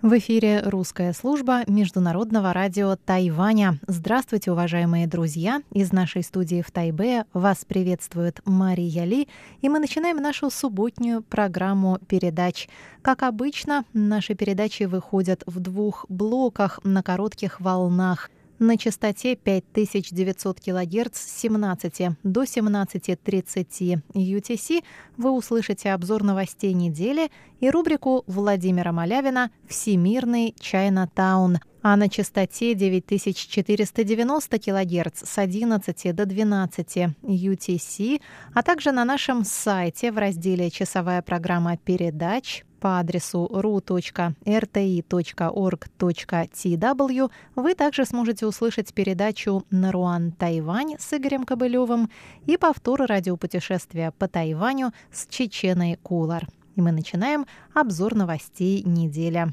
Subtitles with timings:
[0.00, 3.80] В эфире русская служба Международного радио Тайваня.
[3.88, 5.60] Здравствуйте, уважаемые друзья!
[5.72, 9.26] Из нашей студии в Тайбе вас приветствует Мария Ли,
[9.60, 12.68] и мы начинаем нашу субботнюю программу передач.
[13.02, 21.16] Как обычно, наши передачи выходят в двух блоках на коротких волнах– на частоте 5900 кГц
[21.16, 24.84] с 17 до 17.30 UTC
[25.16, 27.30] вы услышите обзор новостей недели
[27.60, 36.96] и рубрику Владимира Малявина «Всемирный Чайна-таун», а на частоте 9490 кГц с 11 до 12
[37.22, 38.20] UTC,
[38.54, 44.00] а также на нашем сайте в разделе «Часовая программа передач» по адресу ru.rti.org.tw
[47.56, 52.10] вы также сможете услышать передачу «Наруан Тайвань» с Игорем Кобылевым
[52.46, 56.46] и повтор радиопутешествия по Тайваню с Чеченой Кулар.
[56.76, 59.52] И мы начинаем обзор новостей недели.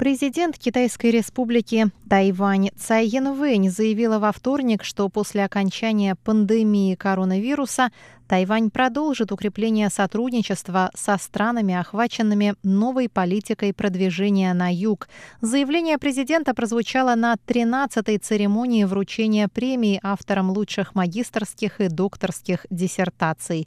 [0.00, 7.92] Президент Китайской республики Тайвань Цай Янвэнь заявила во вторник, что после окончания пандемии коронавируса
[8.30, 15.08] Тайвань продолжит укрепление сотрудничества со странами, охваченными новой политикой продвижения на юг.
[15.40, 23.66] Заявление президента прозвучало на 13-й церемонии вручения премии авторам лучших магистрских и докторских диссертаций.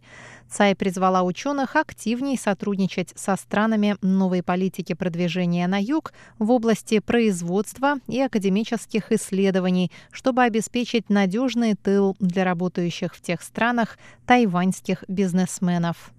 [0.49, 7.95] Цай призвала ученых активнее сотрудничать со странами новой политики продвижения на юг в области производства
[8.07, 13.97] и академических исследований, чтобы обеспечить надежный тыл для работающих в тех странах
[14.53, 16.13] тайваньских бизнесменов.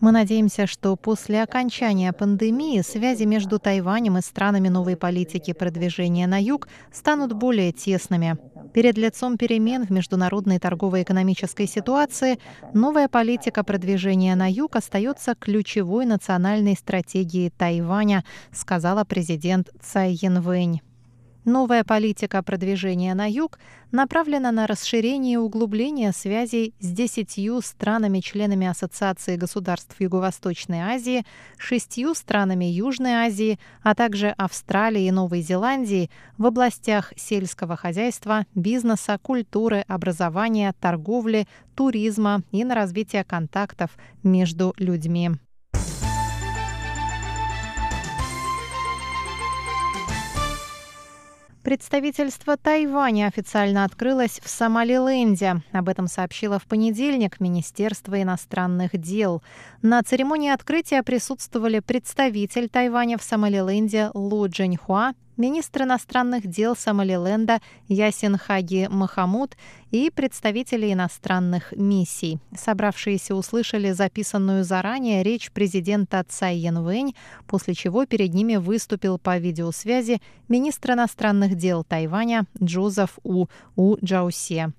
[0.00, 6.40] Мы надеемся, что после окончания пандемии связи между Тайванем и странами новой политики продвижения на
[6.42, 8.38] юг станут более тесными.
[8.72, 12.38] Перед лицом перемен в международной торгово-экономической ситуации
[12.72, 20.80] новая политика продвижения на юг остается ключевой национальной стратегией Тайваня, сказала президент Цай Янвэнь.
[21.46, 23.60] Новая политика продвижения на юг
[23.92, 31.24] направлена на расширение и углубление связей с десятью странами-членами Ассоциации государств Юго-Восточной Азии,
[31.56, 39.16] шестью странами Южной Азии, а также Австралии и Новой Зеландии в областях сельского хозяйства, бизнеса,
[39.22, 41.46] культуры, образования, торговли,
[41.76, 45.30] туризма и на развитие контактов между людьми.
[51.66, 55.62] Представительство Тайваня официально открылось в Сомалиленде.
[55.72, 59.42] Об этом сообщило в понедельник Министерство иностранных дел.
[59.82, 68.36] На церемонии открытия присутствовали представитель Тайваня в Сомалиленде Лу Джиньхуа министр иностранных дел Сомалиленда Ясин
[68.36, 69.56] Хаги Махамуд
[69.90, 72.38] и представители иностранных миссий.
[72.56, 77.14] Собравшиеся услышали записанную заранее речь президента Цай Янвэнь,
[77.46, 84.72] после чего перед ними выступил по видеосвязи министр иностранных дел Тайваня Джозеф У У Джаусе.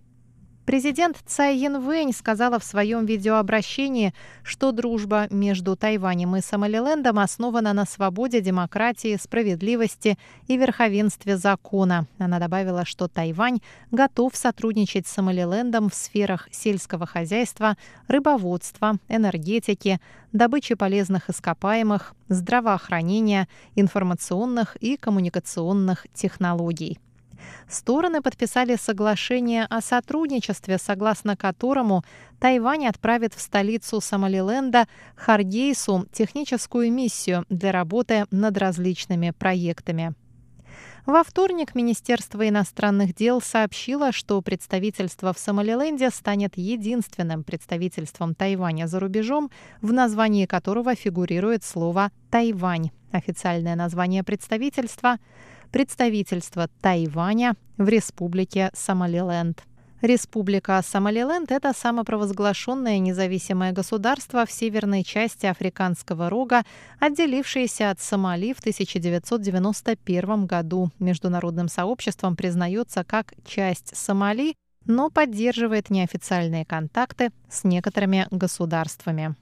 [0.67, 4.13] Президент Цай Янвэнь сказала в своем видеообращении,
[4.43, 10.17] что дружба между Тайванем и Сомалилендом основана на свободе, демократии, справедливости
[10.47, 12.05] и верховенстве закона.
[12.19, 13.61] Она добавила, что Тайвань
[13.91, 17.77] готов сотрудничать с Сомалилендом в сферах сельского хозяйства,
[18.09, 20.01] рыбоводства, энергетики,
[20.33, 26.99] добычи полезных ископаемых, здравоохранения, информационных и коммуникационных технологий.
[27.69, 32.03] Стороны подписали соглашение о сотрудничестве, согласно которому
[32.39, 40.13] Тайвань отправит в столицу Сомалиленда Харгейсу техническую миссию для работы над различными проектами.
[41.07, 48.99] Во вторник Министерство иностранных дел сообщило, что представительство в Сомалиленде станет единственным представительством Тайваня за
[48.99, 49.49] рубежом,
[49.81, 52.91] в названии которого фигурирует слово «Тайвань».
[53.13, 55.17] Официальное название представительства
[55.71, 59.63] представительство Тайваня в Республике Сомалиленд.
[60.01, 66.63] Республика Сомалиленд– это самопровозглашенное независимое государство в северной части Африканского рога,
[66.99, 70.91] отделившееся от Сомали в 1991 году.
[70.99, 74.53] Международным сообществом признается как часть Сомали,
[74.85, 79.35] но поддерживает неофициальные контакты с некоторыми государствами.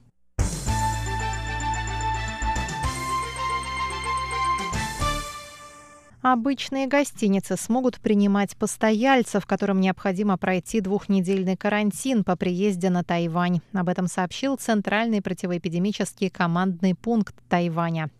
[6.28, 13.60] Обычные гостиницы смогут принимать постояльцев, которым необходимо пройти двухнедельный карантин по приезде на Тайвань.
[13.72, 18.10] Об этом сообщил Центральный противоэпидемический командный пункт Тайваня.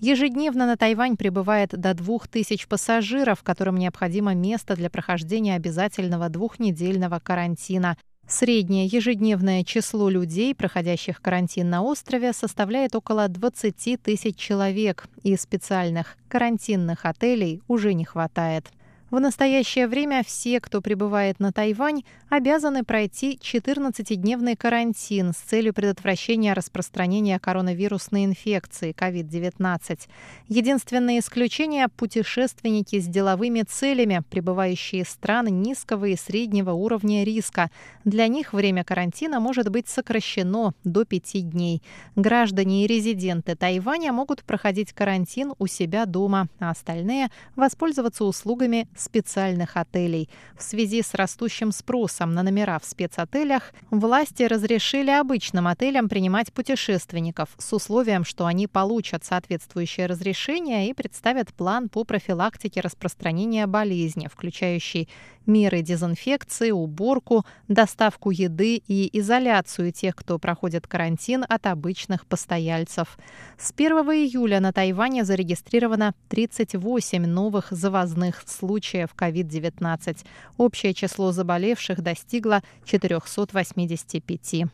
[0.00, 7.96] Ежедневно на Тайвань прибывает до 2000 пассажиров, которым необходимо место для прохождения обязательного двухнедельного карантина.
[8.32, 16.16] Среднее ежедневное число людей, проходящих карантин на острове, составляет около 20 тысяч человек, и специальных
[16.28, 18.70] карантинных отелей уже не хватает.
[19.12, 26.54] В настоящее время все, кто прибывает на Тайвань, обязаны пройти 14-дневный карантин с целью предотвращения
[26.54, 30.08] распространения коронавирусной инфекции COVID-19.
[30.48, 37.70] Единственное исключение– путешественники с деловыми целями, прибывающие из стран низкого и среднего уровня риска.
[38.06, 41.82] Для них время карантина может быть сокращено до пяти дней.
[42.16, 49.76] Граждане и резиденты Тайваня могут проходить карантин у себя дома, а остальные– воспользоваться услугами специальных
[49.76, 50.30] отелей.
[50.56, 57.50] В связи с растущим спросом на номера в спецотелях, власти разрешили обычным отелям принимать путешественников
[57.58, 65.08] с условием, что они получат соответствующее разрешение и представят план по профилактике распространения болезни, включающий
[65.46, 73.18] меры дезинфекции, уборку, доставку еды и изоляцию тех, кто проходит карантин от обычных постояльцев.
[73.58, 80.18] С 1 июля на Тайване зарегистрировано 38 новых завозных случаев COVID-19.
[80.56, 84.64] Общее число заболевших достигло 485.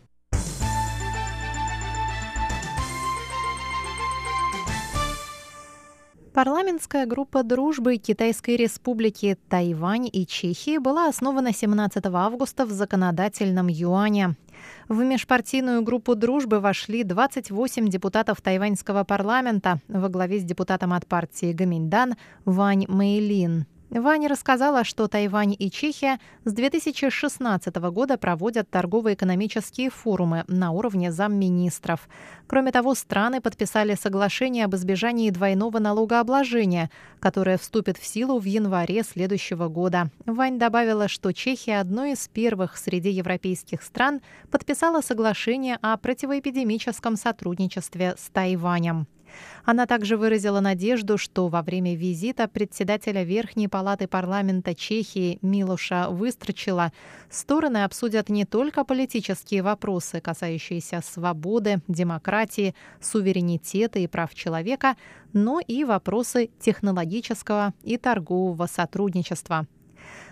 [6.39, 14.37] Парламентская группа дружбы Китайской республики Тайвань и Чехии была основана 17 августа в законодательном юане.
[14.89, 21.53] В межпартийную группу дружбы вошли 28 депутатов тайваньского парламента во главе с депутатом от партии
[21.53, 22.15] Гаминьдан
[22.45, 23.67] Вань Мэйлин.
[23.91, 32.07] Ваня рассказала, что Тайвань и Чехия с 2016 года проводят торгово-экономические форумы на уровне замминистров.
[32.47, 39.03] Кроме того, страны подписали соглашение об избежании двойного налогообложения, которое вступит в силу в январе
[39.03, 40.11] следующего года.
[40.27, 44.21] Вань добавила, что Чехия одной из первых среди европейских стран
[44.51, 49.07] подписала соглашение о противоэпидемическом сотрудничестве с Тайванем.
[49.65, 56.93] Она также выразила надежду, что во время визита председателя Верхней палаты парламента Чехии Милуша Выстрочила
[57.31, 64.97] стороны обсудят не только политические вопросы, касающиеся свободы, демократии, суверенитета и прав человека,
[65.33, 69.67] но и вопросы технологического и торгового сотрудничества.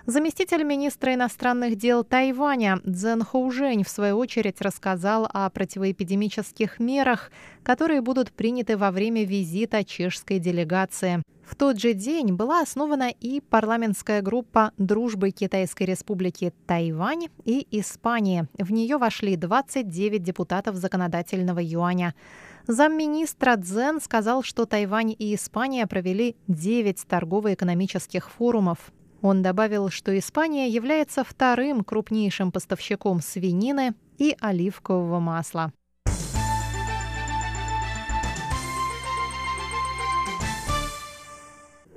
[0.07, 7.33] Заместитель министра иностранных дел Тайваня Цзэн Хоужень в свою очередь рассказал о противоэпидемических мерах,
[7.65, 11.25] которые будут приняты во время визита чешской делегации.
[11.45, 18.47] В тот же день была основана и парламентская группа дружбы Китайской республики Тайвань и Испании.
[18.57, 22.15] В нее вошли 29 депутатов законодательного юаня.
[22.69, 28.93] Замминистра Цзэн сказал, что Тайвань и Испания провели 9 торгово-экономических форумов.
[29.27, 35.73] Он добавил, что Испания является вторым крупнейшим поставщиком свинины и оливкового масла.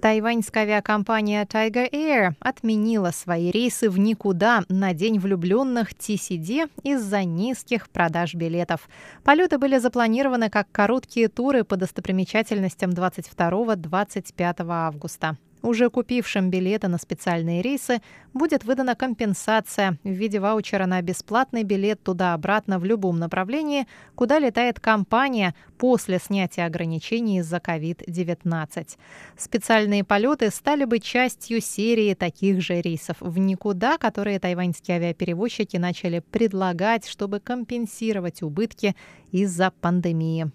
[0.01, 7.89] Тайваньская авиакомпания Tiger Air отменила свои рейсы в никуда на День влюбленных TCD из-за низких
[7.89, 8.89] продаж билетов.
[9.23, 15.37] Полеты были запланированы как короткие туры по достопримечательностям 22-25 августа.
[15.61, 18.01] Уже купившим билеты на специальные рейсы
[18.33, 23.85] будет выдана компенсация в виде ваучера на бесплатный билет туда-обратно в любом направлении,
[24.15, 28.97] куда летает компания после снятия ограничений из-за COVID-19.
[29.37, 36.19] Специальные полеты стали бы частью серии таких же рейсов в никуда, которые тайваньские авиаперевозчики начали
[36.19, 38.95] предлагать, чтобы компенсировать убытки
[39.31, 40.51] из-за пандемии.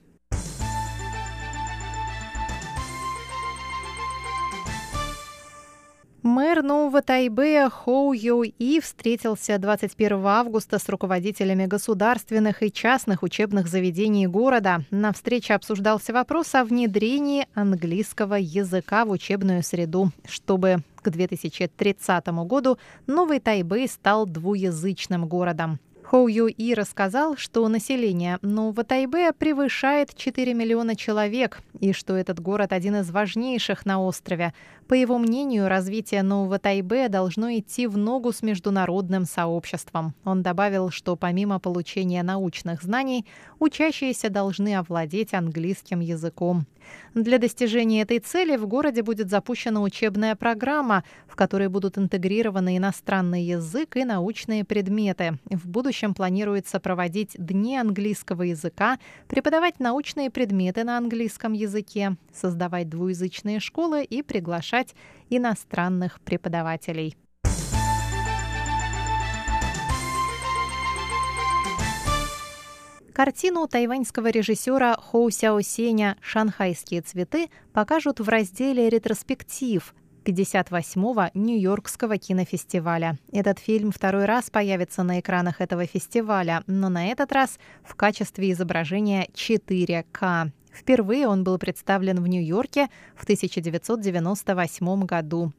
[6.25, 13.69] Мэр Нового Тайбэя Хоу Йоу И встретился 21 августа с руководителями государственных и частных учебных
[13.69, 14.85] заведений города.
[14.91, 22.79] На встрече обсуждался вопрос о внедрении английского языка в учебную среду, чтобы к 2030 году
[23.07, 25.79] Новый Тайбэй стал двуязычным городом.
[26.05, 32.41] Хоу Ю И рассказал, что население Нового Тайбэя превышает 4 миллиона человек и что этот
[32.41, 34.53] город один из важнейших на острове.
[34.95, 40.15] По его мнению, развитие нового Тайбе должно идти в ногу с международным сообществом.
[40.25, 43.27] Он добавил, что помимо получения научных знаний,
[43.59, 46.67] учащиеся должны овладеть английским языком.
[47.15, 53.43] Для достижения этой цели в городе будет запущена учебная программа, в которой будут интегрированы иностранный
[53.43, 55.39] язык и научные предметы.
[55.49, 58.99] В будущем планируется проводить дни английского языка,
[59.29, 64.84] преподавать научные предметы на английском языке, создавать двуязычные школы и приглашать
[65.31, 67.17] иностранных преподавателей.
[73.15, 83.17] Картину тайваньского режиссера Хоу Сяо Сеня «Шанхайские цветы» покажут в разделе «Ретроспектив» 58-го Нью-Йоркского кинофестиваля.
[83.31, 88.51] Этот фильм второй раз появится на экранах этого фестиваля, но на этот раз в качестве
[88.51, 90.51] изображения 4К.
[90.75, 95.53] Впервые он был представлен в Нью-Йорке в 1998 году.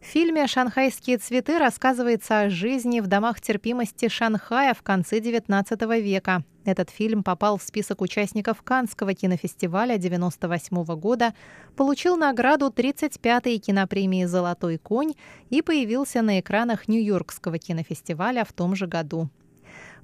[0.00, 6.44] В фильме «Шанхайские цветы» рассказывается о жизни в домах терпимости Шанхая в конце XIX века.
[6.64, 11.34] Этот фильм попал в список участников Канского кинофестиваля 1998 года,
[11.76, 15.14] получил награду 35-й кинопремии «Золотой конь»
[15.50, 19.28] и появился на экранах Нью-Йоркского кинофестиваля в том же году.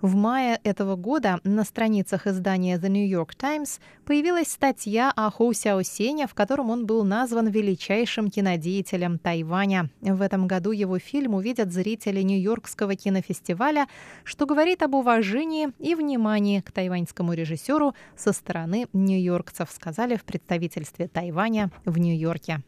[0.02, 5.52] В мае этого года на страницах издания The New York Times появилась статья о Хоу
[5.52, 9.90] Сяо Сене, в котором он был назван величайшим кинодеятелем Тайваня.
[10.00, 13.86] В этом году его фильм увидят зрители Нью-Йоркского кинофестиваля,
[14.24, 21.06] что говорит об уважении и внимании к тайваньскому режиссеру со стороны нью-йоркцев, сказали в представительстве
[21.06, 22.60] Тайваня в Нью-Йорке.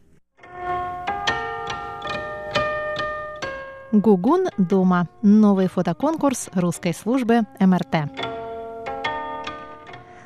[3.94, 5.06] Гугун дома.
[5.22, 8.10] Новый фотоконкурс русской службы МРТ.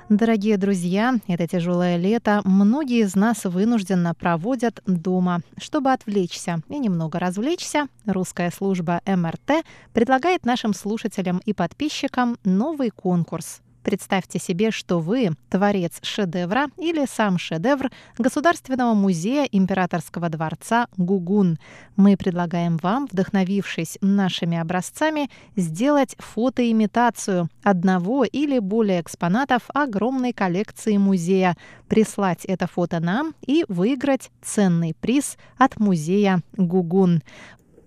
[0.08, 5.40] Дорогие друзья, это тяжелое лето многие из нас вынужденно проводят дома.
[5.58, 13.60] Чтобы отвлечься и немного развлечься, русская служба МРТ предлагает нашим слушателям и подписчикам новый конкурс
[13.82, 21.58] Представьте себе, что вы творец шедевра или сам шедевр Государственного музея Императорского дворца Гугун.
[21.97, 31.56] Мы предлагаем вам, вдохновившись нашими образцами, сделать фотоимитацию одного или более экспонатов огромной коллекции музея,
[31.88, 37.23] прислать это фото нам и выиграть ценный приз от музея Гугун.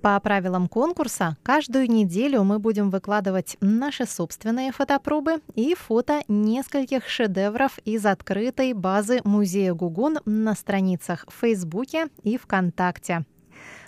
[0.02, 7.78] По правилам конкурса, каждую неделю мы будем выкладывать наши собственные фотопробы и фото нескольких шедевров
[7.86, 13.26] из открытой базы Музея Гугун на страницах в Фейсбуке и ВКонтакте.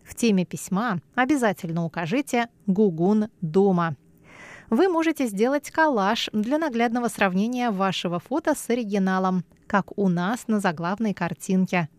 [0.03, 3.95] В теме письма обязательно укажите «Гугун дома»
[4.69, 10.59] вы можете сделать коллаж для наглядного сравнения вашего фото с оригиналом, как у нас на
[10.59, 11.89] заглавной картинке.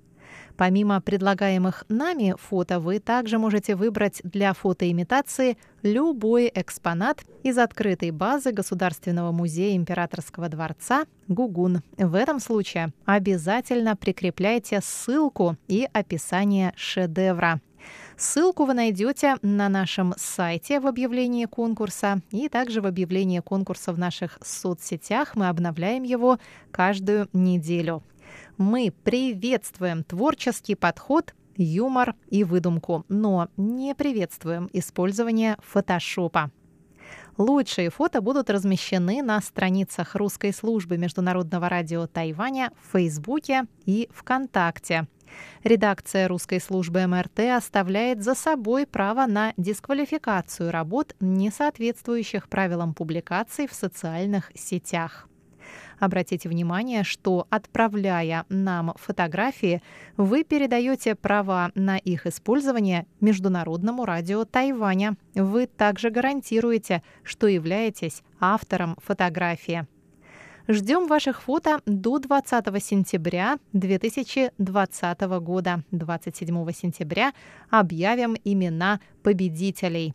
[0.57, 8.53] Помимо предлагаемых нами фото, вы также можете выбрать для фотоимитации любой экспонат из открытой базы
[8.53, 11.83] Государственного музея Императорского дворца Гугун.
[11.97, 17.61] В этом случае обязательно прикрепляйте ссылку и описание шедевра.
[18.21, 23.99] Ссылку вы найдете на нашем сайте в объявлении конкурса и также в объявлении конкурса в
[23.99, 25.37] наших соцсетях.
[25.37, 26.39] Мы обновляем его
[26.71, 28.03] каждую неделю.
[28.59, 36.51] Мы приветствуем творческий подход юмор и выдумку, но не приветствуем использование фотошопа.
[37.41, 45.07] Лучшие фото будут размещены на страницах русской службы Международного радио Тайваня в Фейсбуке и ВКонтакте–
[45.65, 53.67] Редакция русской службы МРТ оставляет за собой право на дисквалификацию работ, не соответствующих правилам публикаций
[53.69, 55.30] в социальных сетях.
[56.01, 59.83] Обратите внимание, что отправляя нам фотографии,
[60.17, 65.17] вы передаете права на их использование Международному радио Тайваня.
[65.35, 69.87] Вы также гарантируете, что являетесь автором фотографии.
[70.69, 75.85] Ждем ваших фото до 20 сентября 2020 года.
[75.91, 77.33] 27 сентября
[77.69, 80.15] объявим имена победителей.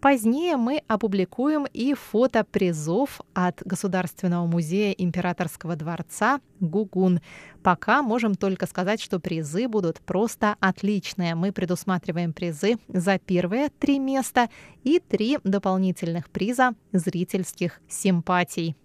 [0.00, 7.20] Позднее мы опубликуем и фото призов от Государственного музея императорского дворца «Гугун».
[7.62, 11.34] Пока можем только сказать, что призы будут просто отличные.
[11.34, 14.48] Мы предусматриваем призы за первые три места
[14.84, 18.76] и три дополнительных приза зрительских симпатий.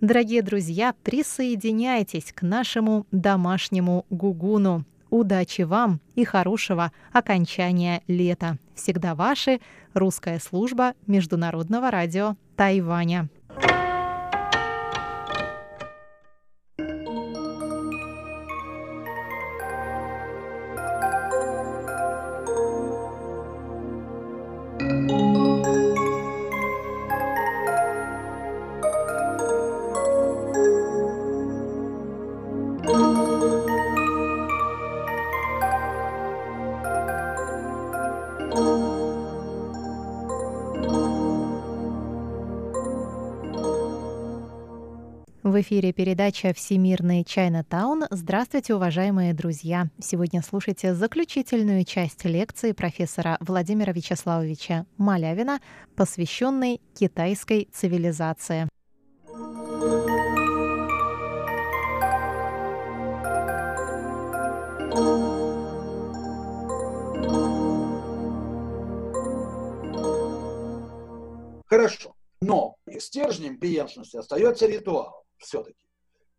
[0.00, 4.84] Дорогие друзья, присоединяйтесь к нашему домашнему гугуну.
[5.08, 8.58] Удачи вам и хорошего окончания лета.
[8.76, 9.60] Всегда ваши.
[9.94, 13.28] Русская служба Международного радио Тайваня.
[45.56, 48.04] В эфире передача «Всемирный Чайна-таун».
[48.10, 49.88] Здравствуйте, уважаемые друзья!
[49.98, 55.60] Сегодня слушайте заключительную часть лекции профессора Владимира Вячеславовича Малявина,
[55.94, 58.68] посвященной китайской цивилизации.
[71.64, 72.14] Хорошо.
[72.42, 75.78] Но стержнем преемственности остается ритуал все-таки.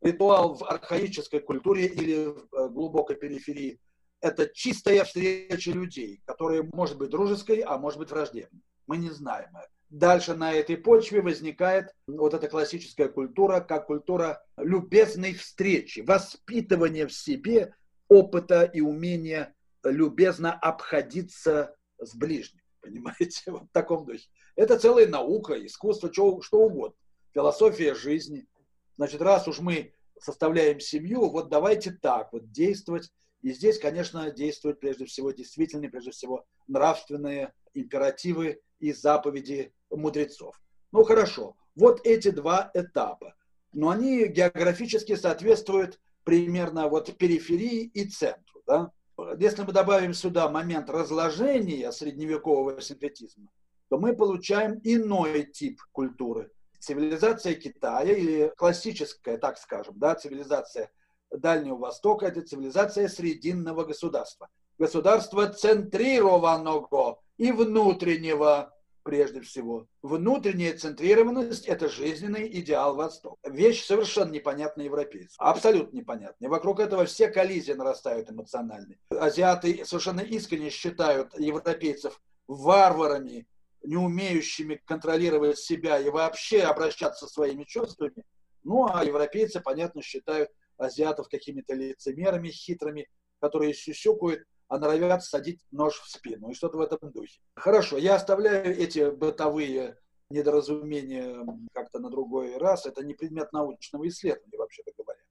[0.02, 3.80] Ритуал в архаической культуре или в э, глубокой периферии–
[4.22, 8.62] это чистая встреча людей, которая может быть дружеской, а может быть враждебной.
[8.86, 9.70] Мы не знаем это.
[9.90, 17.14] Дальше на этой почве возникает вот эта классическая культура, как культура любезной встречи, воспитывания в
[17.14, 17.74] себе
[18.10, 22.62] опыта и умения любезно обходиться с ближним.
[22.82, 24.28] Понимаете, вот в таком духе.
[24.56, 26.98] Это целая наука, искусство, что, что угодно.
[27.34, 28.46] Философия жизни–
[28.98, 33.12] Значит, раз уж мы составляем семью, вот давайте так вот действовать.
[33.44, 40.60] И здесь, конечно, действуют прежде всего действительные, прежде всего нравственные императивы и заповеди мудрецов.
[40.92, 43.36] Ну хорошо, вот эти два этапа.
[43.74, 48.63] Но они географически соответствуют примерно вот периферии и центру.
[48.66, 48.92] Да?
[49.38, 53.50] Если мы добавим сюда момент разложения средневекового синтетизма,
[53.89, 56.51] то мы получаем иной тип культуры–
[56.88, 60.89] цивилизация Китая или классическая, так скажем, да, цивилизация
[61.29, 64.48] Дальнего Востока– это цивилизация срединного государства.
[64.80, 68.73] Государства центрированного и внутреннего
[69.04, 69.88] прежде всего.
[70.02, 73.38] Внутренняя центрированность– это жизненный идеал Востока.
[73.50, 75.36] Вещь совершенно непонятная европейцу.
[75.39, 76.50] Абсолютно непонятная.
[76.50, 78.97] Вокруг этого все коллизии нарастают эмоциональные.
[79.10, 83.45] Азиаты совершенно искренне считают европейцев варварами,
[83.88, 88.23] не умеющими контролировать себя и вообще обращаться со своими чувствами.
[88.63, 93.08] Ну, а европейцы, понятно, считают азиатов какими-то лицемерами, хитрыми,
[93.39, 96.50] которые сюсюкают, а норовят садить нож в спину.
[96.50, 97.39] И что-то в этом духе.
[97.56, 99.97] Хорошо, я оставляю эти бытовые
[100.30, 102.86] недоразумения как-то на другой раз.
[102.86, 105.21] Это не предмет научного исследования, вообще-то говоря.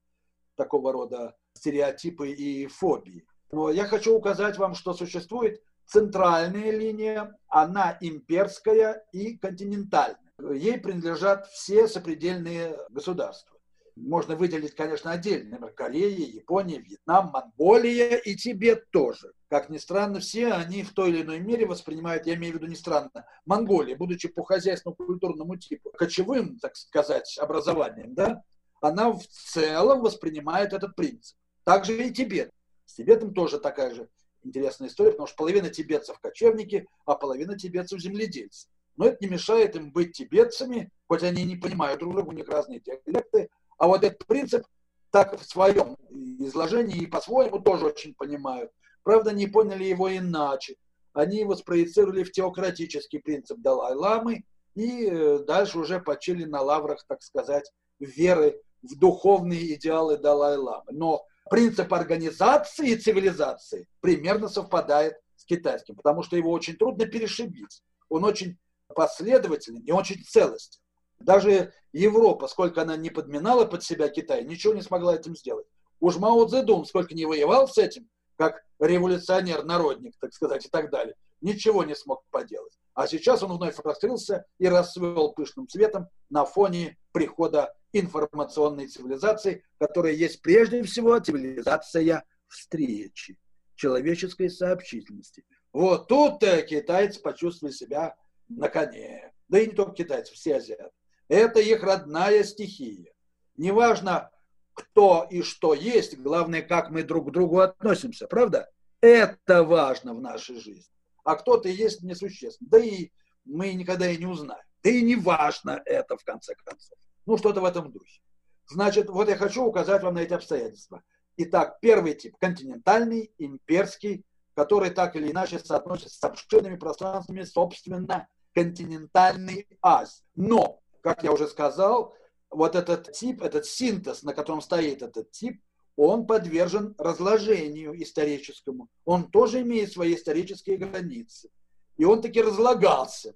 [0.55, 3.23] Такого рода стереотипы и фобии.
[3.51, 10.19] Но я хочу указать вам, что существует центральная линия, она имперская и континентальная.
[10.53, 13.57] Ей принадлежат все сопредельные государства.
[13.95, 15.51] Можно выделить, конечно, отдельно.
[15.51, 19.31] Например, Корея, Япония, Вьетнам, Монголия и Тибет тоже.
[19.49, 22.67] Как ни странно, все они в той или иной мере воспринимают, я имею в виду
[22.67, 28.43] не странно, Монголия, будучи по хозяйственному культурному типу, кочевым, так сказать, образованием, да,
[28.81, 31.37] она в целом воспринимает этот принцип.
[31.63, 32.51] Также и Тибет.
[32.85, 34.09] С Тибетом тоже такая же
[34.47, 38.67] интересная история, потому что половина тибетцев кочевники, а половина тибетцев земледельцы.
[38.95, 42.47] Но это не мешает им быть тибетцами, хоть они не понимают друг друга, у них
[42.49, 43.49] разные диалекты.
[43.77, 44.65] А вот этот принцип
[45.11, 45.95] так в своем
[46.39, 48.71] изложении и по-своему тоже очень понимают.
[49.03, 50.75] Правда, не поняли его иначе.
[51.13, 54.43] Они его спроецировали в теократический принцип Далай-Ламы
[54.75, 60.91] и э, дальше уже почили на лаврах, так сказать, веры в духовные идеалы Далай-Ламы.
[60.91, 67.83] Но принцип организации цивилизации примерно совпадает с китайским, потому что его очень трудно перешибить.
[68.09, 68.57] Он очень
[68.95, 70.79] последовательный и очень целостен.
[71.19, 75.65] Даже Европа, сколько она не подминала под себя Китай, ничего не смогла этим сделать.
[75.99, 80.91] Уж Мао Цзэдун сколько не воевал с этим, как революционер, народник, так сказать, и так
[80.91, 82.73] далее, ничего не смог поделать.
[82.93, 90.13] А сейчас он вновь раскрылся и расцвел пышным цветом на фоне прихода информационной цивилизации, которая
[90.13, 93.37] есть прежде всего цивилизация встречи,
[93.75, 95.45] человеческой сообщительности.
[95.73, 98.15] Вот тут китайцы почувствовали себя
[98.49, 99.33] на коне.
[99.47, 100.91] Да и не только китайцы, все азиаты.
[101.27, 103.13] Это их родная стихия.
[103.55, 104.31] Неважно,
[104.73, 108.69] кто и что есть, главное, как мы друг к другу относимся, правда?
[109.01, 110.93] Это важно в нашей жизни.
[111.23, 112.69] А кто-то есть несущественно.
[112.69, 113.11] Да и
[113.43, 114.63] мы никогда и не узнаем.
[114.83, 116.97] Да и не важно это, в конце концов.
[117.27, 118.21] Ну, что-то в этом духе.
[118.69, 121.03] Значит, вот я хочу указать вам на эти обстоятельства.
[121.35, 129.67] Итак, первый тип– континентальный, имперский, который так или иначе соотносится с обширными пространствами, собственно, континентальной
[129.81, 130.23] Азии.
[130.35, 132.15] Но, как я уже сказал,
[132.49, 135.61] вот этот тип, этот синтез, на котором стоит этот тип,
[135.97, 138.87] он подвержен разложению историческому.
[139.03, 141.49] Он тоже имеет свои исторические границы.
[141.97, 143.35] И он таки разлагался.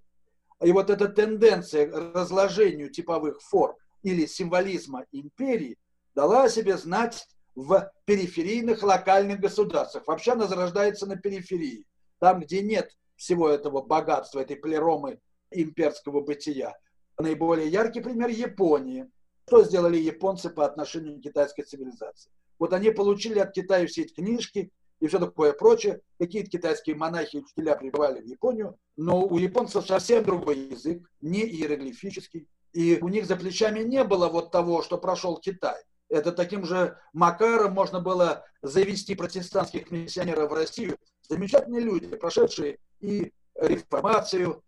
[0.63, 5.77] И вот эта тенденция к разложению типовых форм или символизма империи
[6.15, 10.07] дала о себе знать в периферийных локальных государствах.
[10.07, 11.85] Вообще она зарождается на периферии,
[12.19, 15.19] там, где нет всего этого богатства, этой плеромы
[15.51, 16.75] имперского бытия.
[17.19, 19.07] Наиболее яркий пример Японии.
[19.47, 22.31] Что сделали японцы по отношению к китайской цивилизации?
[22.57, 25.99] Вот они получили от Китая все эти книжки и все такое прочее.
[26.19, 31.41] Какие-то китайские монахи и учителя прибывали в Японию, но у японцев совсем другой язык, не
[31.41, 32.47] иероглифический.
[32.73, 35.75] И у них за плечами не было вот того, что прошел Китай.
[36.09, 40.97] Это таким же макаром можно было завести протестантских миссионеров в Россию.
[41.27, 44.63] Замечательные люди, прошедшие и реформацию,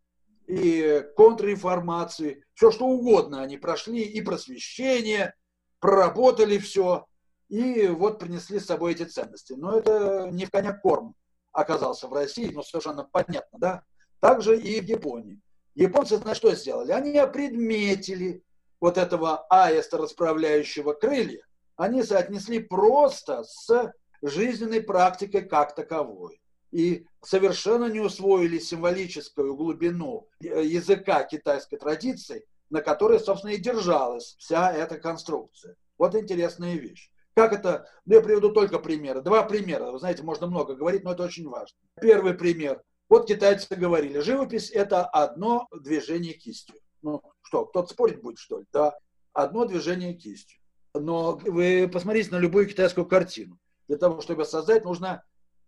[0.48, 5.34] и контрреформации, все что угодно они прошли, и просвещение,
[5.80, 7.06] проработали все,
[7.50, 9.54] и вот принесли с собой эти ценности.
[9.54, 11.16] Но это не в коня корм
[11.52, 13.84] оказался в России, но совершенно понятно, да?
[14.20, 15.40] Также и в Японии.
[15.76, 16.92] Японцы, знаешь, что сделали?
[16.92, 18.44] Они опредметили
[18.80, 27.86] вот этого аиста, расправляющего крылья, они соотнесли просто с жизненной практикой как таковой и совершенно
[27.86, 35.76] не усвоили символическую глубину языка китайской традиции, на которой, собственно, и держалась вся эта конструкция.
[35.98, 37.12] Вот интересная вещь.
[37.36, 37.88] Как это?
[38.06, 39.22] Ну, я приведу только примеры.
[39.22, 39.92] Два примера.
[39.92, 41.78] Вы знаете, можно много говорить, но это очень важно.
[42.02, 42.82] Первый пример.
[43.10, 46.76] Вот китайцы говорили, живопись– это одно движение кистью.
[47.02, 48.66] Ну что, кто-то спорить будет, что ли?
[48.72, 48.98] Да,
[49.34, 50.60] одно движение кистью.
[50.96, 53.60] Но вы посмотрите на любую китайскую картину.
[53.88, 55.24] Для того, чтобы создать, нужно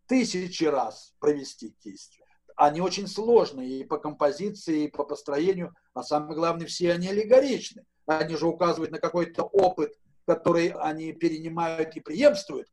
[0.08, 2.24] тысячи раз провести кистью.
[2.56, 7.86] Они очень сложные и по композиции, и по построению, а самое главное, все они аллегоричны.
[8.06, 9.93] Они же указывают на какой-то опыт,
[10.26, 12.67] который они перенимают и преемствуют.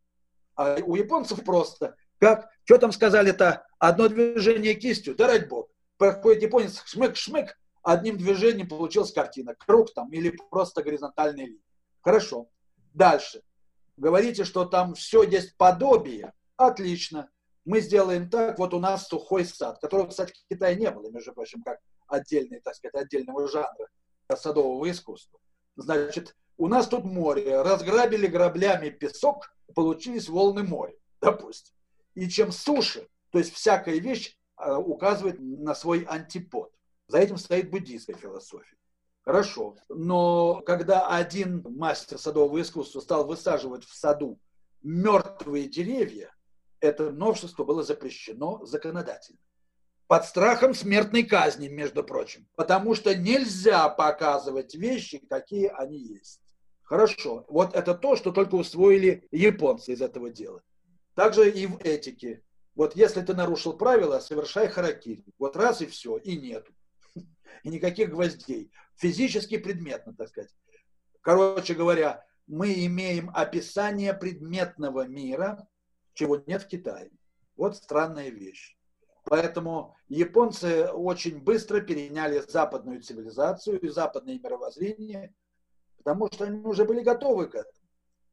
[0.54, 5.68] А у японцев просто, как, что там сказали-то, одно движение кистью, да ради бог.
[5.96, 7.48] Проходит японец, шмык-шмык,
[7.82, 9.56] одним движением получилась картина.
[9.56, 11.64] Круг там или просто горизонтальная линия.
[12.00, 12.46] Хорошо.
[12.94, 13.42] Дальше.
[13.96, 16.32] Говорите, что там все есть подобие.
[16.56, 17.28] Отлично.
[17.64, 21.32] Мы сделаем так, вот у нас сухой сад, которого, кстати, в Китае не было, между
[21.32, 23.88] прочим, как отдельный, так сказать, отдельного жанра
[24.32, 25.40] садового искусства.
[25.74, 31.74] Значит, у нас тут море, разграбили граблями песок, получились волны моря, допустим.
[32.14, 36.72] И чем суше, то есть всякая вещь а, указывает на свой антипод.
[37.08, 38.76] За этим стоит буддийская философия.
[39.24, 39.76] Хорошо.
[39.88, 44.38] Но когда один мастер садового искусства стал высаживать в саду
[44.82, 46.34] мертвые деревья,
[46.80, 49.38] это новшество было запрещено законодательно.
[50.08, 52.46] Под страхом смертной казни, между прочим.
[52.56, 56.40] Потому что нельзя показывать вещи, какие они есть.
[56.82, 57.46] Хорошо.
[57.48, 60.62] Вот это то, что только усвоили японцы из этого дела.
[61.14, 62.42] Также и в этике.
[62.74, 65.24] Вот если ты нарушил правила, совершай харакири.
[65.38, 66.72] Вот раз и все, и нету.
[67.64, 68.72] И никаких гвоздей.
[68.96, 70.54] Физически предметно, так сказать.
[71.20, 75.68] Короче говоря, мы имеем описание предметного мира,
[76.14, 77.10] чего нет в Китае.
[77.56, 78.76] Вот странная вещь.
[79.24, 85.34] Поэтому японцы очень быстро переняли западную цивилизацию и западное мировоззрение,
[85.98, 87.86] потому что они уже были готовы к этому.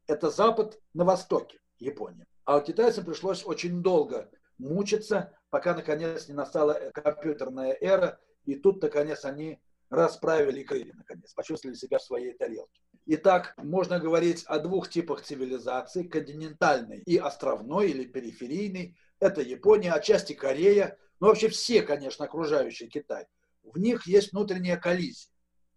[0.07, 2.25] Это Запад на востоке, Япония.
[2.49, 9.23] А китайцам пришлось очень долго мучиться, пока наконец не настала компьютерная эра, и тут наконец
[9.23, 12.81] они расправили крылья, наконец, почувствовали себя в своей тарелке.
[13.05, 18.97] Итак, можно говорить о двух типах цивилизаций, континентальной и островной или периферийной.
[19.19, 23.27] Это Япония, отчасти Корея, но вообще все, конечно, окружающие Китай.
[23.61, 25.31] В них есть внутренняя коллизия.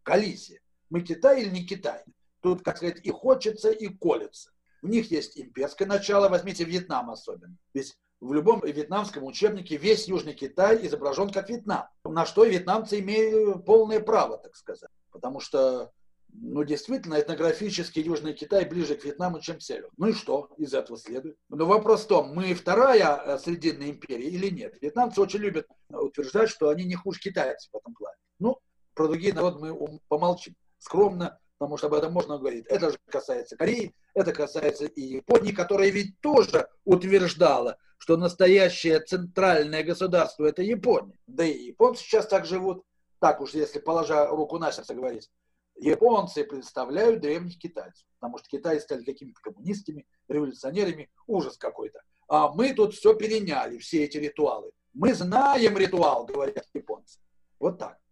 [0.04, 0.62] Коллизия.
[0.88, 2.02] Мы Китай или не Китай?
[2.40, 4.51] Тут, как сказать, и хочется, и колется.
[4.82, 7.56] В них есть имперское начало, возьмите Вьетнам особенно.
[7.72, 11.86] Ведь в любом вьетнамском учебнике весь Южный Китай изображен как Вьетнам.
[12.04, 14.90] На что вьетнамцы имеют полное право, так сказать.
[15.10, 15.90] Потому что
[16.34, 19.90] Ну, действительно, этнографически Южный Китай ближе к Вьетнаму, чем к северу.
[19.98, 21.36] Ну и что из этого следует?
[21.50, 24.80] Но вопрос в том, мы вторая э, Срединная империя или нет?
[24.80, 28.16] Вьетнамцы очень любят утверждать, что они не хуже китайцев в этом плане.
[28.38, 28.58] Ну,
[28.94, 30.54] про другие народы мы помолчим.
[30.78, 32.66] Скромно, потому что об этом можно говорить.
[32.66, 39.84] Это же касается Кореи, это касается и Японии, которая ведь тоже утверждала, что настоящее центральное
[39.84, 41.16] государство– это Япония.
[41.28, 42.82] Да и японцы сейчас так живут,
[43.20, 45.30] так уж если положа руку на сердце говорить.
[45.76, 52.02] Японцы представляют древних китайцев, потому что китайцы стали какими-то коммунистами, революционерами, ужас какой-то.
[52.26, 54.72] А мы тут все переняли, все эти ритуалы.
[54.94, 57.20] Мы знаем ритуал, говорят японцы.
[57.60, 58.02] Вот так.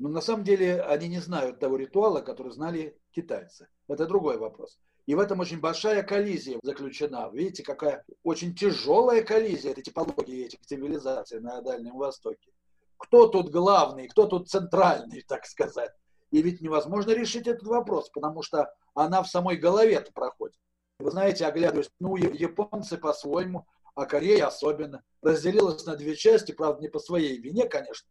[0.00, 3.68] Но на самом деле они не знают того ритуала, который знали китайцы.
[3.88, 4.78] Это другой вопрос.
[5.06, 7.30] И в этом очень большая коллизия заключена.
[7.32, 12.50] Видите, какая очень тяжелая коллизия этой типологии этих цивилизаций на Дальнем Востоке.
[12.96, 15.90] Кто тут главный, кто тут центральный, так сказать.
[16.30, 20.56] И ведь невозможно решить этот вопрос, потому что она в самой голове проходит.
[21.00, 26.88] Вы знаете, оглядываясь, ну, японцы по-своему, а Корея особенно, разделилась на две части, правда, не
[26.88, 28.08] по своей вине, конечно,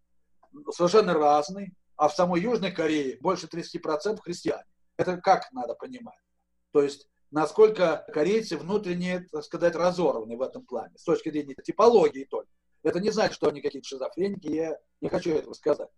[0.72, 4.66] совершенно разные, а в самой Южной Корее больше 30% христиане.
[5.00, 6.20] Это как надо понимать?
[6.72, 12.26] То есть, насколько корейцы внутренне, так сказать, разорваны в этом плане, с точки зрения типологии
[12.26, 12.50] только.
[12.84, 15.90] Это не значит, что они какие-то шизофреники, я не хочу этого сказать.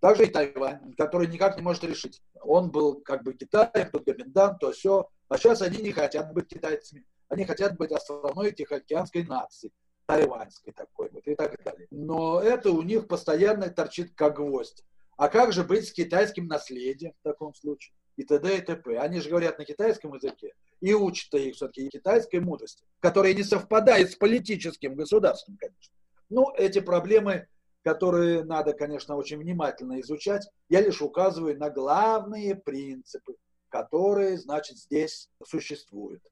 [0.00, 2.20] Также и Тайвань, который никак не может решить.
[2.42, 5.08] Он был как бы Китаем, то Гоминдан, то все.
[5.28, 7.06] А сейчас они не хотят быть китайцами.
[7.28, 9.72] Они хотят быть основной тихоокеанской нацией
[10.04, 11.86] тайваньской такой вот и так далее.
[11.90, 14.84] Но это у них постоянно торчит как гвоздь.
[15.16, 17.94] А как же быть с китайским наследием в таком случае?
[18.16, 18.58] И т.д.
[18.58, 18.98] и т.п.
[18.98, 24.10] Они же говорят на китайском языке и учат их все-таки китайской мудрости, которая не совпадает
[24.10, 25.94] с политическим государством, конечно.
[26.28, 27.46] Ну, эти проблемы,
[27.82, 33.36] которые надо, конечно, очень внимательно изучать, я лишь указываю на главные принципы,
[33.68, 36.22] которые, значит, здесь существуют.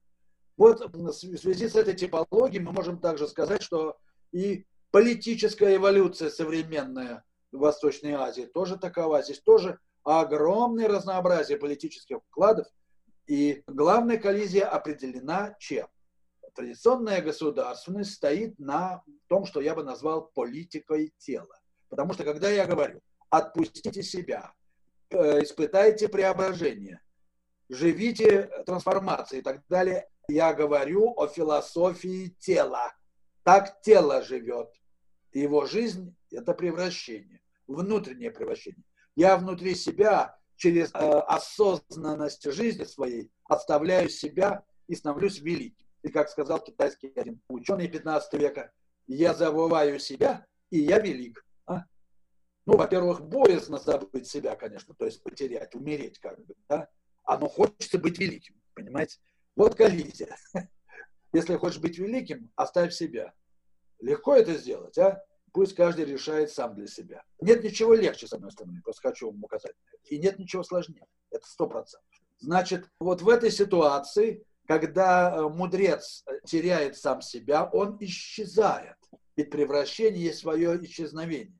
[0.56, 3.96] Вот в связи с этой типологией мы можем также сказать, что
[4.32, 9.22] и политическая эволюция современная в Восточной Азии тоже такова.
[9.22, 12.66] Здесь тоже огромное разнообразие политических вкладов.
[13.26, 15.86] И главная коллизия определена чем?
[16.54, 21.60] Традиционная государственность стоит на том, что я бы назвал политикой тела.
[21.88, 24.52] Потому что когда я говорю, отпустите себя,
[25.10, 27.00] э, испытайте преображение,
[27.68, 32.92] живите трансформации и так далее, я говорю о философии тела.
[33.42, 34.68] Так тело живет.
[35.32, 38.84] Его жизнь– это превращение, внутреннее превращение.
[39.20, 45.86] Я внутри себя через э, осознанность жизни своей отставляю себя и становлюсь великим.
[46.02, 48.72] И как сказал китайский один ученый 15 века,
[49.06, 51.44] я забываю себя, и я велик.
[51.66, 51.84] А?
[52.64, 56.88] Ну, во-первых, боязно забыть себя, конечно, то есть потерять, умереть как бы, да?
[57.24, 59.18] А но хочется быть великим, понимаете?
[59.54, 60.34] Вот коллизия.
[61.34, 63.34] Если хочешь быть великим, оставь себя.
[64.00, 65.22] Легко это сделать, а?
[65.52, 67.22] Пусть каждый решает сам для себя.
[67.40, 69.74] Нет ничего легче, с одной стороны, просто хочу вам указать.
[70.08, 71.06] И нет ничего сложнее.
[71.30, 72.08] Это сто процентов.
[72.38, 78.96] Значит, вот в этой ситуации, когда э, мудрец теряет сам себя, он исчезает.
[79.36, 81.58] Ведь превращение есть свое исчезновение.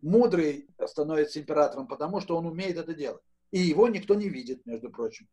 [0.00, 3.22] Мудрый становится императором, потому что он умеет это делать.
[3.50, 5.28] И его никто не видит, между прочим.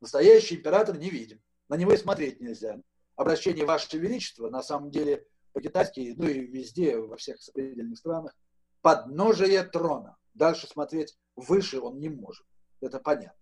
[0.00, 1.40] Настоящий император не видим.
[1.68, 2.80] На него и смотреть нельзя.
[3.16, 8.36] Обращение Ваше Величество, на самом деле, по-китайски, ну и везде, во всех сопредельных странах,
[8.82, 10.18] подножие трона.
[10.34, 12.44] Дальше смотреть выше он не может.
[12.80, 13.38] Это понятно.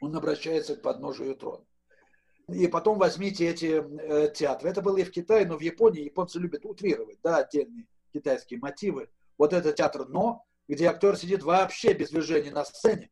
[0.00, 1.64] Он обращается к подножию трона.
[2.48, 4.68] И потом возьмите эти э, театры.
[4.68, 9.08] Это было и в Китае, но в Японии японцы любят утрировать, да, отдельные китайские мотивы.
[9.38, 13.10] Вот это театр «Но», где актер сидит вообще без движения на сцене.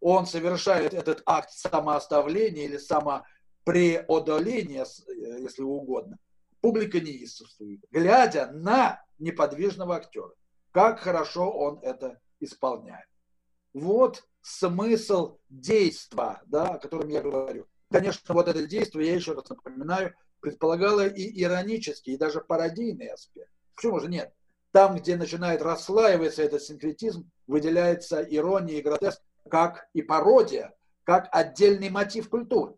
[0.00, 6.18] Он совершает этот акт самооставления или самопреодоления, э, если угодно,
[6.66, 10.32] публика неистовствует, глядя на неподвижного актера.
[10.72, 13.06] Как хорошо он это исполняет.
[13.72, 17.68] Вот смысл действа, да, о котором я говорю.
[17.88, 23.52] Конечно, вот это действие, я еще раз напоминаю, предполагало и иронический, и даже пародийный аспект.
[23.76, 24.34] Почему же нет?
[24.72, 30.74] Там, где начинает расслаиваться этот синкретизм, выделяется ирония и гротеск, как и пародия,
[31.04, 32.74] как отдельный мотив культуры.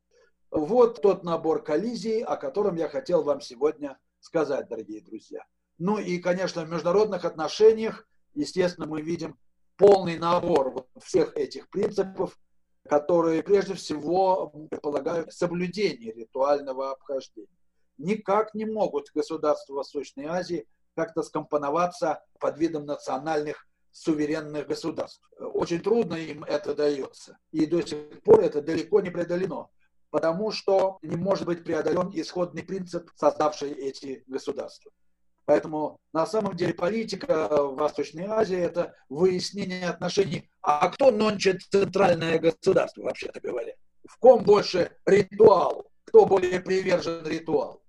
[0.50, 5.44] Вот тот набор коллизий, о котором я хотел вам сегодня сказать, дорогие друзья.
[5.78, 9.38] Ну и, конечно, в международных отношениях, естественно, мы видим
[9.76, 12.38] полный набор вот всех этих принципов,
[12.88, 17.48] которые прежде всего предполагают соблюдение ритуального обхождения.
[17.98, 25.22] Никак не могут государства Восточной Азии как-то скомпоноваться под видом национальных суверенных государств.
[25.38, 27.38] Очень трудно им это дается.
[27.52, 29.68] И до сих пор это далеко не преодолено,
[30.10, 34.90] потому что не может быть преодолен исходный принцип, создавший эти государства.
[35.44, 42.38] Поэтому на самом деле политика в Восточной Азии– это выяснение отношений, а кто нонче центральное
[42.38, 43.72] государство, вообще-то говоря.
[44.06, 47.82] В ком больше ритуал, кто более привержен ритуалу.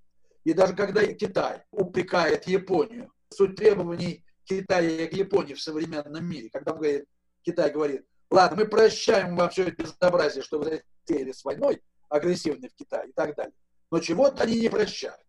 [0.46, 6.72] И даже когда Китай упрекает Японию, суть требований Китая к Японии в современном мире, когда
[6.72, 7.06] говорит,
[7.44, 12.70] Китай говорит, ладно, мы прощаем вам все это безобразие, что вы затеяли с войной, агрессивной
[12.70, 13.54] в Китае и так далее.
[13.92, 15.20] Но чего-то они не прощают.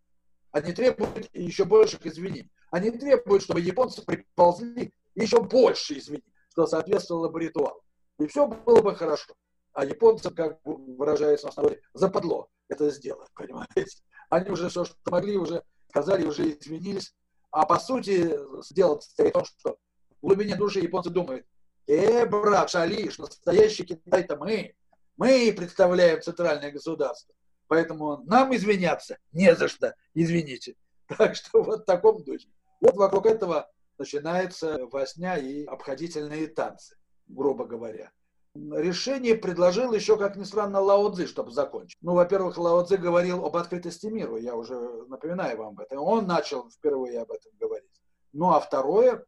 [0.51, 2.51] Они требуют еще больших извинений.
[2.71, 7.81] Они требуют, чтобы японцы приползли еще больше извинений, что соответствовало бы ритуалу.
[8.19, 9.33] И все было бы хорошо.
[9.73, 13.85] А японцам, как выражается в основе, западло это сделать, понимаете?
[14.29, 17.13] Они уже все, что могли, уже сказали, уже извинились.
[17.51, 19.77] А по сути, сделать в том, что
[20.21, 21.45] в глубине души японцы думают,
[21.87, 24.73] э, брат, шалиш, настоящий Китай-то мы.
[25.21, 27.35] Мы представляем центральное государство.
[27.67, 30.73] Поэтому нам извиняться не за что, извините.
[31.15, 32.47] Так что вот в таком духе.
[32.79, 36.95] Вот вокруг этого начинается возня и обходительные танцы,
[37.27, 38.11] грубо говоря
[38.55, 41.99] решение предложил еще, как ни странно, Лао Цзи, чтобы закончить.
[42.01, 44.75] Ну, во-первых, Лао Цзи говорил об открытости миру, я уже
[45.07, 45.99] напоминаю вам об этом.
[45.99, 48.01] Он начал впервые об этом говорить.
[48.33, 49.23] Ну, а второе,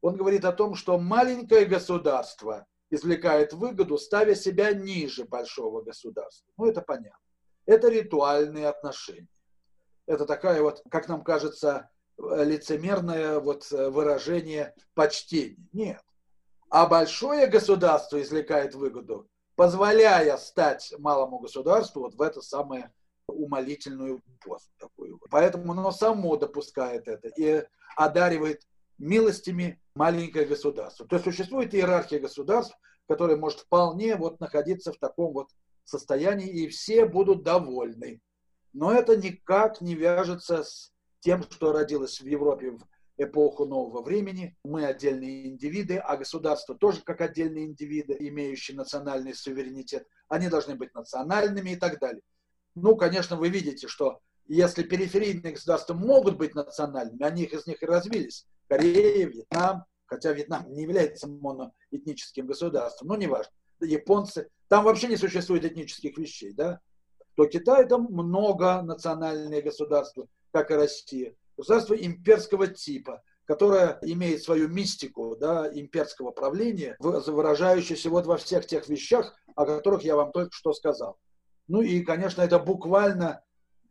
[0.00, 6.50] он говорит о том, что маленькое государство извлекает выгоду, ставя себя ниже большого государства.
[6.56, 7.18] Ну, это понятно.
[7.66, 9.28] Это ритуальные отношения.
[10.06, 15.68] Это такая вот, как нам кажется, лицемерное вот выражение почтения.
[15.72, 16.02] Нет
[16.70, 22.92] а большое государство извлекает выгоду, позволяя стать малому государству вот в эту самую
[23.26, 25.20] умолительную пост такую.
[25.30, 27.64] Поэтому оно само допускает это и
[27.96, 28.62] одаривает
[28.98, 31.06] милостями маленькое государство.
[31.06, 32.76] То есть существует иерархия государств,
[33.08, 35.48] которая может вполне вот находиться в таком вот
[35.84, 38.20] состоянии, и все будут довольны.
[38.72, 44.56] Но это никак не вяжется с тем, что родилось в Европе в эпоху нового времени.
[44.62, 50.06] Мы отдельные индивиды, а государства тоже как отдельные индивиды, имеющие национальный суверенитет.
[50.28, 52.22] Они должны быть национальными и так далее.
[52.74, 57.86] Ну, конечно, вы видите, что если периферийные государства могут быть национальными, они из них и
[57.86, 58.46] развились.
[58.68, 63.52] Корея, Вьетнам, хотя Вьетнам не является моноэтническим государством, но неважно.
[63.80, 66.80] Японцы, там вообще не существует этнических вещей, да?
[67.34, 74.68] То Китай там много национальные государства, как и Россия государство имперского типа, которое имеет свою
[74.68, 80.52] мистику да, имперского правления, выражающуюся вот во всех тех вещах, о которых я вам только
[80.52, 81.18] что сказал.
[81.66, 83.42] Ну и, конечно, это буквально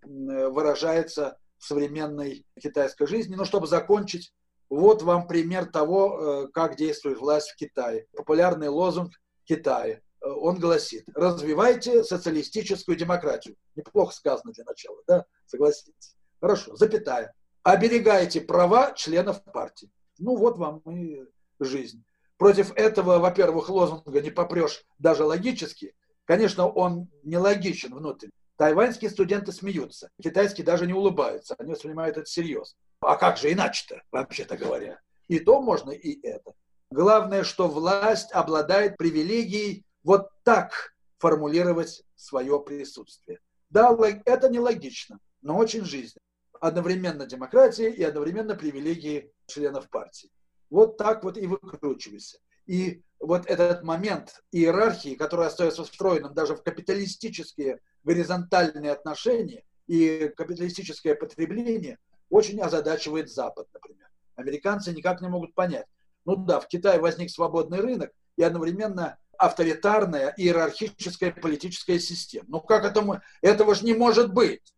[0.01, 3.35] выражается в современной китайской жизни.
[3.35, 4.33] Но чтобы закончить,
[4.69, 8.07] вот вам пример того, э, как действует власть в Китае.
[8.15, 9.13] Популярный лозунг
[9.45, 9.99] Китая.
[10.21, 13.55] Э, он гласит, развивайте социалистическую демократию.
[13.75, 15.25] Неплохо сказано для начала, да?
[15.45, 16.15] Согласитесь.
[16.39, 17.33] Хорошо, запятая
[17.67, 19.91] оберегайте права членов партии.
[20.19, 21.25] Ну вот вам и
[21.59, 22.03] жизнь.
[22.37, 25.93] Против этого, во-первых, лозунга не попрешь даже логически.
[26.23, 28.31] Конечно, он нелогичен внутренне.
[28.55, 32.79] Тайваньские студенты смеются, китайские даже не улыбаются, они воспринимают это серьезно.
[33.01, 34.99] А как же иначе-то, вообще-то говоря?
[35.27, 36.53] И то можно, и это.
[36.89, 43.39] Главное, что власть обладает привилегией вот так формулировать свое присутствие.
[43.69, 46.21] Да, это нелогично, но очень жизненно
[46.59, 50.31] одновременно демократия и одновременно привилегии членов партии.
[50.69, 52.39] Вот так вот и выкручивайся.
[52.65, 61.15] И вот этот момент иерархии, который остается встроенным даже в капиталистические горизонтальные отношения и капиталистическое
[61.15, 61.97] потребление,
[62.29, 64.09] очень озадачивает Запад, например.
[64.35, 65.85] Американцы никак не могут понять.
[66.25, 72.45] Ну да, в Китае возник свободный рынок и одновременно авторитарная иерархическая политическая система.
[72.49, 73.21] Ну как это мы?
[73.41, 74.73] Этого же не может быть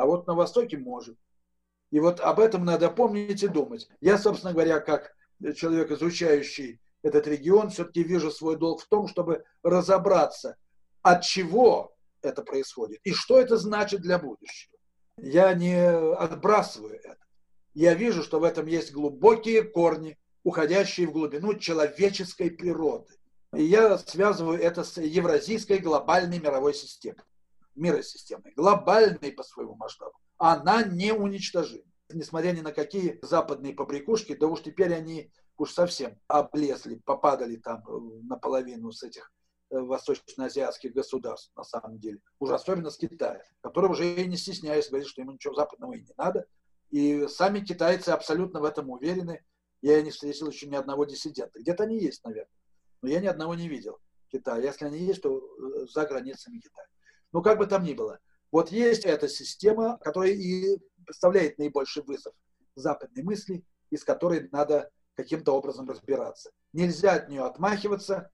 [0.00, 1.16] а вот на Востоке может.
[1.90, 3.88] И вот об этом надо помнить и думать.
[4.00, 5.14] Я, собственно говоря, как
[5.54, 10.56] человек, изучающий этот регион, все-таки вижу свой долг в том, чтобы разобраться,
[11.02, 14.76] от чего это происходит и что это значит для будущего.
[15.22, 17.16] Я не отбрасываю это.
[17.74, 23.14] Я вижу, что в этом есть глубокие корни, уходящие в глубину человеческой природы.
[23.54, 27.24] И я связываю это с евразийской глобальной мировой системой
[27.74, 31.84] миросистемой, глобальной по своему масштабу, она не уничтожима.
[32.12, 37.84] Несмотря ни на какие западные побрякушки, да уж теперь они уж совсем облезли, попадали там
[37.86, 39.30] э, наполовину с этих
[39.70, 42.20] восточноазиатских государств, на самом деле.
[42.38, 46.02] Уже особенно с Китая, который уже и не стесняясь говорит, что ему ничего западного и
[46.02, 46.46] не надо.
[46.90, 49.44] И сами китайцы абсолютно в этом уверены.
[49.80, 51.60] Я не встретил еще ни одного диссидента.
[51.60, 52.50] Где-то они есть, наверное.
[53.00, 54.64] Но я ни одного не видел в Китае.
[54.64, 56.86] Если они есть, то э, за границами Китая.
[57.32, 58.18] Ну, как бы там ни было.
[58.50, 62.34] Вот есть эта система, которая и представляет наибольший вызов
[62.74, 66.50] западной мысли, из которой надо каким-то образом разбираться.
[66.72, 68.30] Нельзя от нее отмахиваться,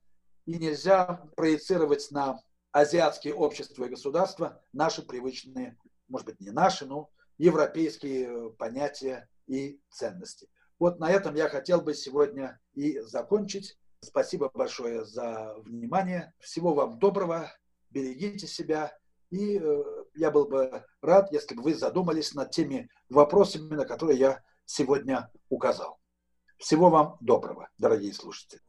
[0.47, 2.41] и нельзя проецировать на
[2.71, 5.77] азиатские общества и государства наши привычные,
[6.07, 10.49] может быть, не наши, но европейские понятия и ценности.
[10.79, 13.77] Вот на этом я хотел бы сегодня и закончить.
[13.99, 16.33] Спасибо большое за внимание.
[16.39, 17.51] Всего вам доброго.
[17.89, 18.95] Берегите себя.
[19.29, 19.83] И э,
[20.15, 25.29] я был бы рад, если бы вы задумались над теми вопросами, на которые я сегодня
[25.49, 25.99] указал.
[26.57, 28.61] Всего вам доброго, дорогие слушатели.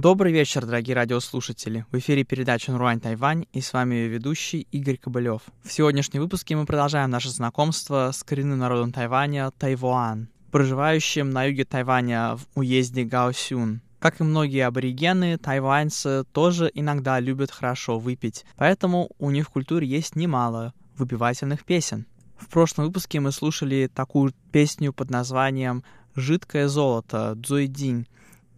[0.00, 1.84] Добрый вечер, дорогие радиослушатели.
[1.92, 5.42] В эфире передача «Нуруань Тайвань» и с вами ее ведущий Игорь Кобылев.
[5.62, 11.66] В сегодняшнем выпуске мы продолжаем наше знакомство с коренным народом Тайваня Тайвуан, проживающим на юге
[11.66, 13.82] Тайваня в уезде Гаосюн.
[13.98, 19.86] Как и многие аборигены, тайваньцы тоже иногда любят хорошо выпить, поэтому у них в культуре
[19.86, 22.06] есть немало выпивательных песен.
[22.38, 25.84] В прошлом выпуске мы слушали такую песню под названием
[26.16, 28.06] «Жидкое золото» Цзуйдинь,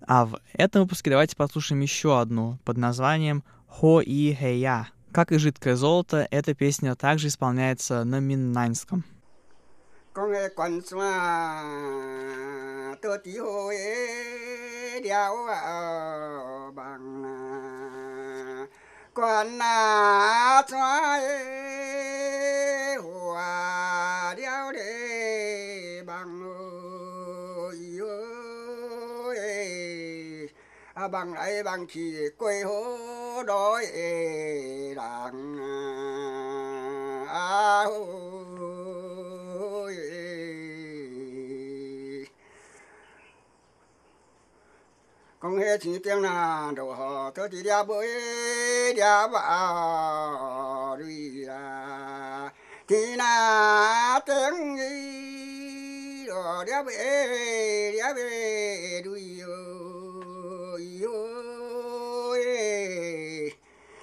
[0.05, 4.87] а в этом выпуске давайте послушаем еще одну под названием «Хо и Хэя».
[5.11, 9.03] Как и «Жидкое золото», эта песня также исполняется на миннаньском.
[10.17, 10.97] 讲个关山
[12.99, 13.73] 到底好个
[15.05, 18.67] 了啊梦啊，
[19.13, 21.27] 关啊山个
[31.02, 33.86] À, bằng ấy bằng chỉ quê hố đói
[34.96, 35.58] làng
[37.28, 37.84] à,
[39.60, 39.96] ôi,
[45.40, 48.08] con nghe chỉ tiếng là đầu họ thơ thì đia bơi
[48.94, 52.50] đia vào đi là
[52.88, 56.96] thì là tiếng đi đó đia bơi
[57.92, 59.31] đia bơi đuôi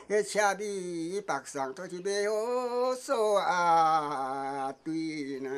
[0.08, 5.48] 迄车米北上都是要好数啊对呐，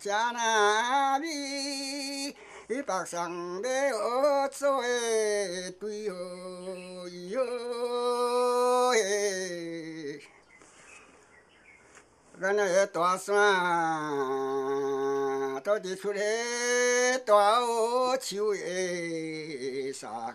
[0.00, 2.34] 车那米
[2.68, 10.20] 北上要好数的对哦哟嘿。
[12.40, 13.34] 咱个大山
[15.64, 16.20] 倒伫出个
[17.26, 20.34] 大乌树的上啊，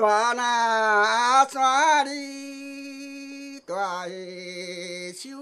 [0.00, 4.08] tòa na xóa đi tòa
[5.16, 5.38] siêu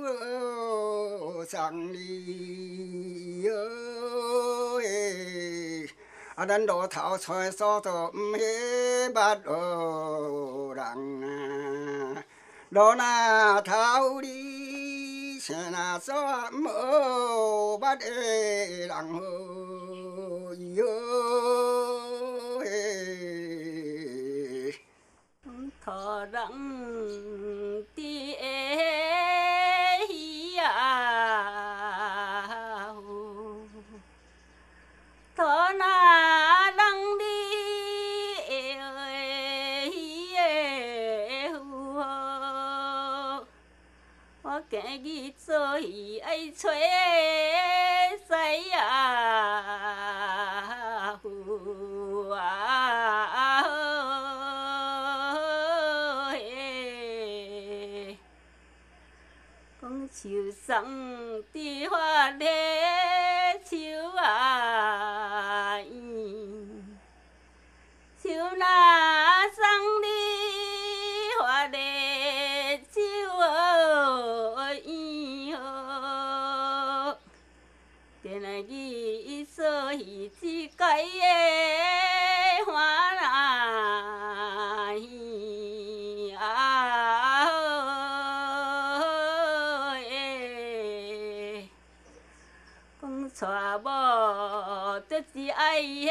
[1.49, 3.49] sang đi.
[6.35, 11.23] Ở đàn đồ thảo xoay so thổ mê bát đồ đặng
[12.71, 17.99] đồ na thảo đi xe na so mơ bát
[18.89, 21.88] đặng ơi yêu
[25.89, 28.59] khó răng ti ê
[30.57, 30.73] ya
[35.37, 35.93] thọ na
[36.77, 37.39] đăng đi
[44.71, 46.81] kẻ ghi chơi ấy chơi
[60.18, 60.84] 讲树上
[61.54, 63.76] 的花咧树
[64.18, 65.88] 啊圆，
[68.20, 68.28] 树
[68.58, 69.62] 那上
[70.02, 70.08] 的
[71.40, 71.78] 花咧
[72.92, 73.00] 树
[73.40, 77.16] 儿圆哦，
[78.24, 81.10] 电来伊所以只改的
[95.79, 96.09] đây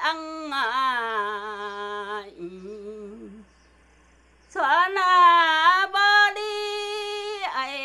[0.00, 2.22] ăn à
[4.50, 7.78] xoan à bơ đi ai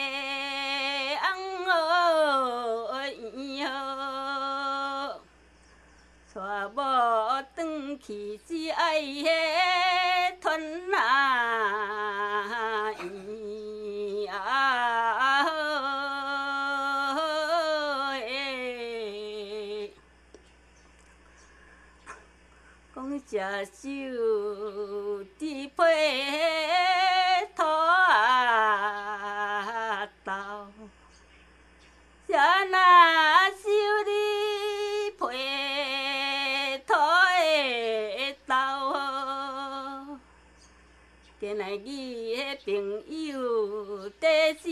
[1.16, 1.66] ăn
[2.88, 5.18] ơi nhớ.
[6.36, 9.26] Xoa bơ từng khi chi ai
[10.42, 12.94] thuần à
[23.30, 23.90] 食酒
[25.38, 25.82] 伫配
[27.54, 28.08] 土啊
[30.24, 30.32] 豆，
[32.26, 32.40] 食若
[33.52, 33.68] 收
[34.06, 34.12] 你
[35.20, 35.26] 配
[36.88, 38.56] 土的豆。
[41.42, 42.72] 今来你的朋
[43.28, 44.70] 友地时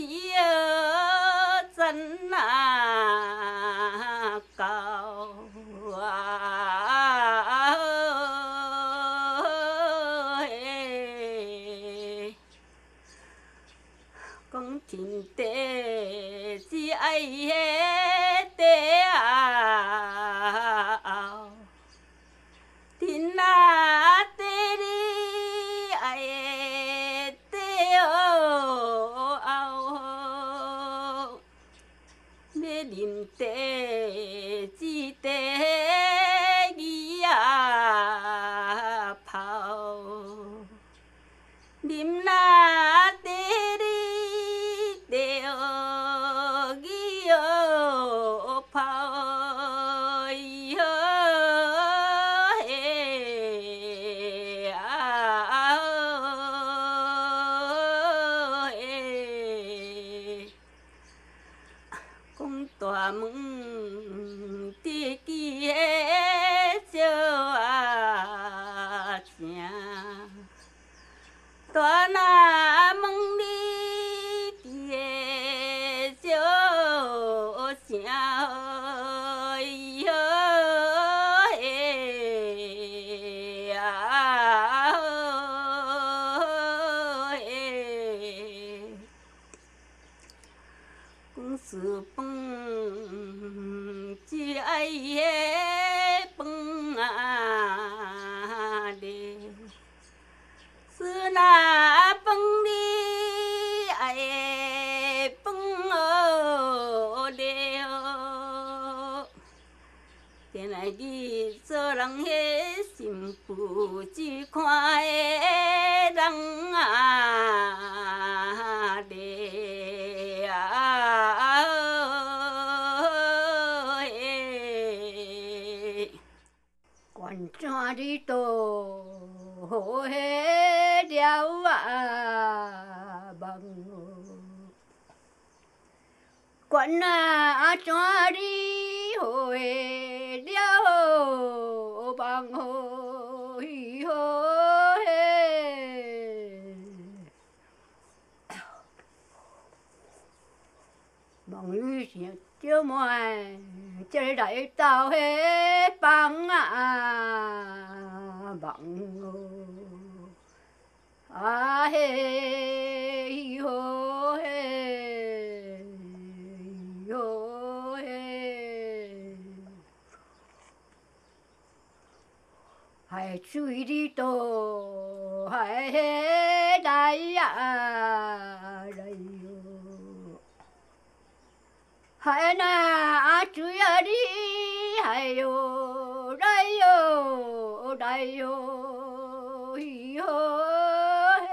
[187.98, 191.46] đây ôi ơi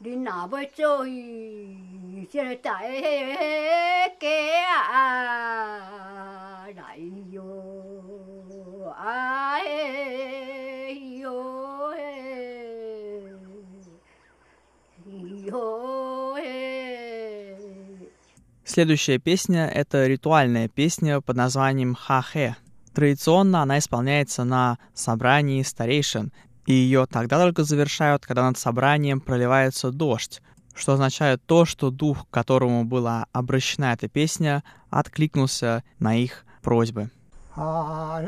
[0.00, 1.24] đi nào với chơi
[2.32, 3.02] chơi tại
[4.20, 4.62] kia
[6.76, 9.66] đại vô ai
[11.22, 11.92] vô
[15.50, 15.81] vô
[18.72, 22.56] Следующая песня— это ритуальная песня под названием «Ха-хе».
[22.94, 26.32] Традиционно она исполняется на собрании старейшин,
[26.64, 30.40] и ее тогда только завершают, когда над собранием проливается дождь,
[30.74, 37.10] что означает то, что дух, к которому была обращена эта песня, откликнулся на их просьбы.
[37.54, 38.22] ハ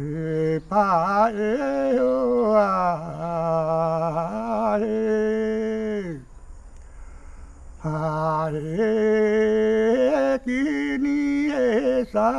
[0.00, 2.68] e pa e o a
[4.80, 6.20] re
[7.84, 10.62] a re ki
[11.04, 12.30] ni e sa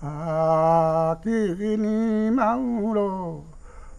[0.00, 1.40] a ki
[1.82, 3.42] ni mauro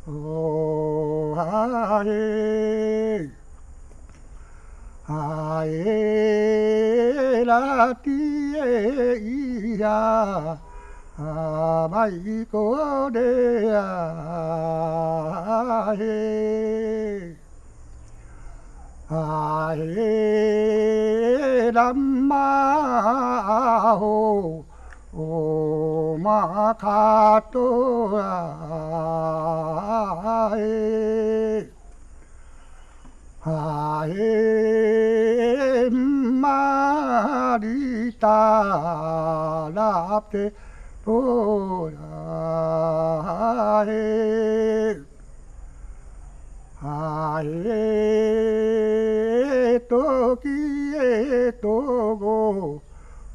[0.08, 3.32] o a re
[5.10, 8.22] a e la ti
[8.56, 8.72] e
[9.20, 10.58] i a
[11.18, 13.86] à bay cô đê à
[16.00, 17.20] hê
[19.10, 22.82] à hê đam ma
[24.00, 24.64] hồ
[25.14, 28.40] ô ma kha tô à
[30.54, 31.62] hê
[33.44, 38.62] à hê ma đi ta
[39.76, 40.50] đáp thế
[41.10, 45.00] Oh, ah, eh,
[46.84, 47.80] ah, eh,
[49.88, 52.82] toki, eh, togo,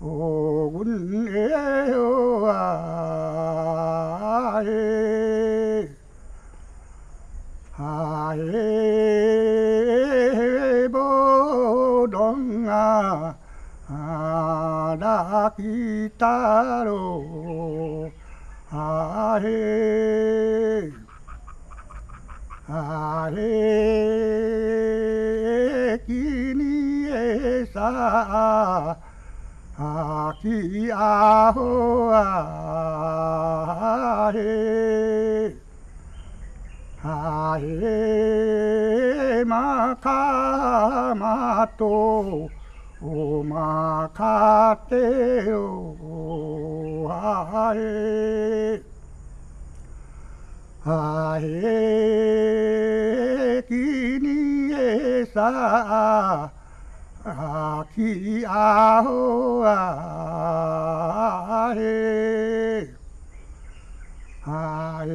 [0.02, 3.72] oh, gun, eh, oh, ah,
[4.66, 5.88] eh,
[7.78, 9.11] ah, eh.
[15.46, 18.12] 秋太郎。
[18.70, 20.92] あれ。
[22.68, 24.62] あれ。
[26.06, 28.98] 君えさ
[29.76, 35.56] あきあほあれ。
[37.02, 39.44] あれ。
[39.44, 42.48] まかまと。
[43.04, 44.94] おまかて
[45.52, 48.80] おはえ
[50.84, 51.46] はえ
[53.66, 56.52] きにえさ
[57.24, 59.74] あきあおあ
[61.76, 62.88] え
[64.42, 65.12] はえ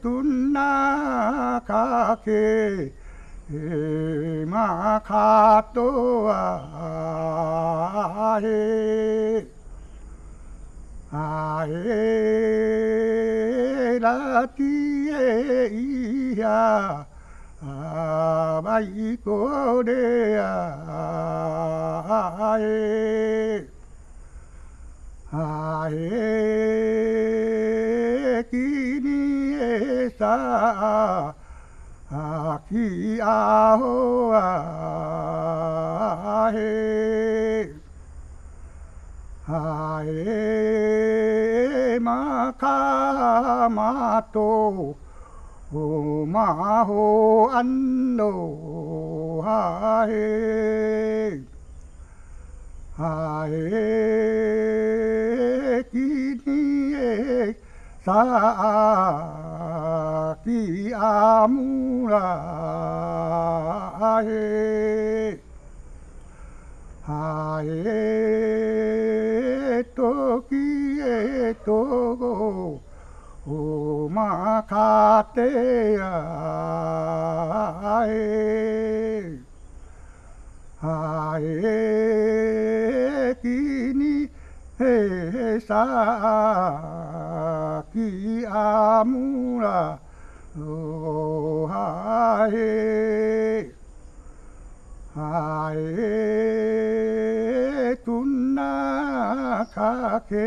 [0.00, 2.92] となかけ
[3.50, 9.46] へまかとはへ
[11.10, 14.62] あへらき
[15.10, 17.06] えいや
[17.62, 20.76] あばいこれや
[22.60, 23.66] へ
[25.32, 25.94] あへ
[28.50, 31.34] きにえさあ
[32.10, 34.32] aki aho
[36.32, 37.68] ahe.
[39.48, 40.08] Ae
[42.00, 43.36] makamato
[45.72, 51.44] o maho anno ahe.
[52.98, 53.70] Ae
[55.92, 57.54] kini e
[58.04, 59.47] sa
[60.44, 60.60] ki
[60.94, 62.28] amura
[64.14, 65.38] ae.
[67.08, 67.84] Ae
[69.96, 72.80] toki e togo.
[73.46, 76.14] O makatea
[77.98, 79.38] ae.
[80.82, 82.18] Ae
[83.42, 84.07] kini
[84.78, 85.82] he sa
[87.92, 89.98] ki amura
[90.56, 93.70] o ha he.
[95.14, 95.72] Ha
[98.04, 100.44] tunna ka ke.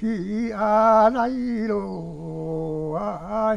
[0.00, 3.54] Ki alai lo ha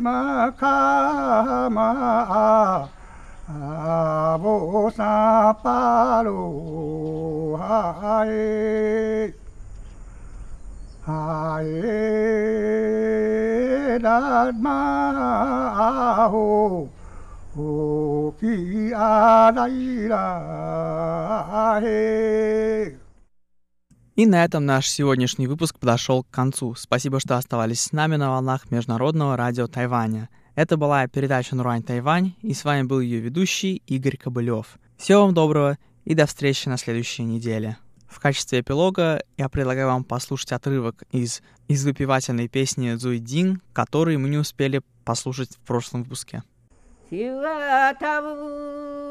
[0.00, 1.88] Makama
[3.46, 6.40] Abo Sapalo
[7.60, 9.34] Hae
[11.04, 11.68] Hae
[14.00, 14.80] Dadma
[15.76, 16.88] Aho
[18.40, 18.56] ki
[18.96, 20.24] Adaira
[21.50, 22.96] Hae
[24.19, 26.75] И на этом наш сегодняшний выпуск подошел к концу.
[26.75, 30.29] Спасибо, что оставались с нами на волнах Международного радио Тайваня.
[30.55, 34.77] Это была передача «Нурань Тайвань», и с вами был ее ведущий Игорь Кобылев.
[34.97, 37.77] Всего вам доброго и до встречи на следующей неделе.
[38.07, 44.29] В качестве эпилога я предлагаю вам послушать отрывок из, из выпивательной песни «Зуйдин», который мы
[44.29, 46.43] не успели послушать в прошлом выпуске.
[47.11, 49.08] 日はたぶ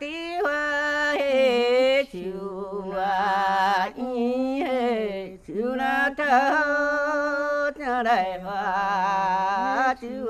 [0.00, 5.28] tí hoa hê chiều hoa y hê
[5.76, 10.26] na thơ nhà đại hoa chiều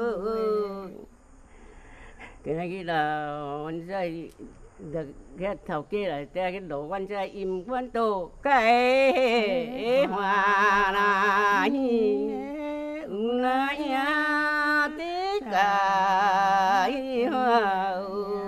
[2.44, 3.30] cái này là
[3.66, 4.30] anh dây
[4.78, 5.06] được
[5.38, 12.28] cái thầu kia là cái đồ quan gia im quan tổ cái hoa là nhi
[13.08, 16.90] na nhà tí cả
[17.30, 18.41] hoa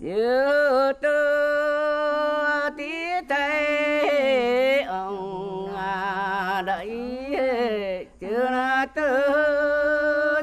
[0.00, 1.16] chữ tư
[2.76, 2.92] tí
[3.28, 5.68] tây ông
[6.66, 6.88] đẩy
[8.20, 8.46] chữ
[8.94, 9.22] tư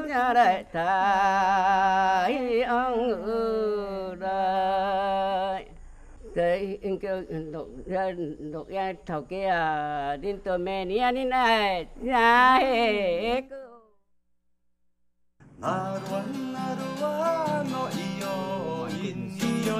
[0.08, 3.20] nhà đại thái ông
[4.20, 5.66] đại
[6.34, 7.66] đấy anh kêu đọc
[8.52, 9.54] đọc ra thầu kia,
[10.20, 13.42] đến tôi mẹ ní anh này nhà hết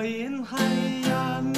[0.05, 1.53] وين حيان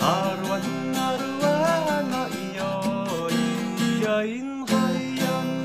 [0.00, 5.64] أروان أروان إيوين يين حيان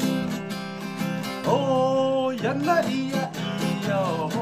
[1.48, 3.32] أو يما إيا
[3.88, 4.39] إيوه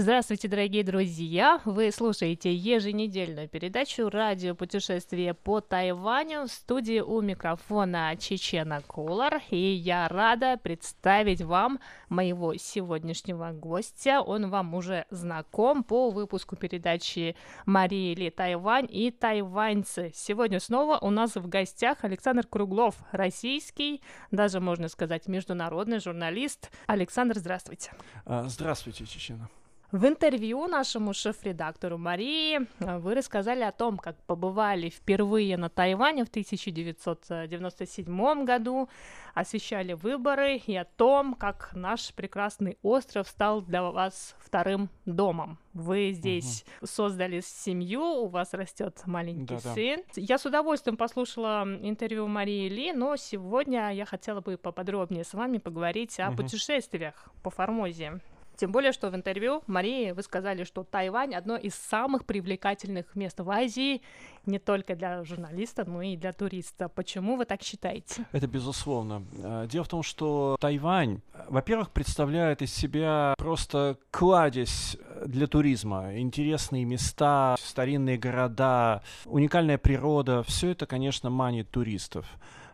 [0.00, 1.60] Здравствуйте, дорогие друзья!
[1.64, 9.42] Вы слушаете еженедельную передачу «Радио путешествие по Тайваню» в студии у микрофона Чечена Кулар.
[9.50, 11.80] И я рада представить вам
[12.10, 14.20] моего сегодняшнего гостя.
[14.20, 17.34] Он вам уже знаком по выпуску передачи
[17.66, 20.12] «Мария Ли Тайвань» и «Тайваньцы».
[20.14, 26.70] Сегодня снова у нас в гостях Александр Круглов, российский, даже можно сказать международный журналист.
[26.86, 27.90] Александр, здравствуйте!
[28.24, 29.48] А, Здравствуйте, Чечена.
[29.90, 36.26] В интервью нашему шеф-редактору Марии э, вы рассказали о том, как побывали впервые на Тайване
[36.26, 38.90] в 1997 году,
[39.34, 45.58] освещали выборы и о том, как наш прекрасный остров стал для вас вторым домом.
[45.72, 49.72] Вы здесь создали семью, у вас растет маленький Да-да.
[49.72, 50.02] сын.
[50.16, 55.56] Я с удовольствием послушала интервью Марии Ли, но сегодня я хотела бы поподробнее с вами
[55.56, 56.36] поговорить о Мгм.
[56.36, 58.20] путешествиях по Формозе.
[58.58, 63.38] Тем более, что в интервью Марии вы сказали, что Тайвань одно из самых привлекательных мест
[63.38, 64.02] в Азии
[64.46, 66.88] не только для журналиста, но и для туриста.
[66.88, 68.26] Почему вы так считаете?
[68.32, 69.22] Это безусловно.
[69.44, 76.18] А, Дело в том, что Тайвань, во-первых, представляет из себя просто кладезь для туризма.
[76.18, 80.42] Интересные места, старинные города, уникальная природа.
[80.42, 82.26] Все это, конечно, манит туристов.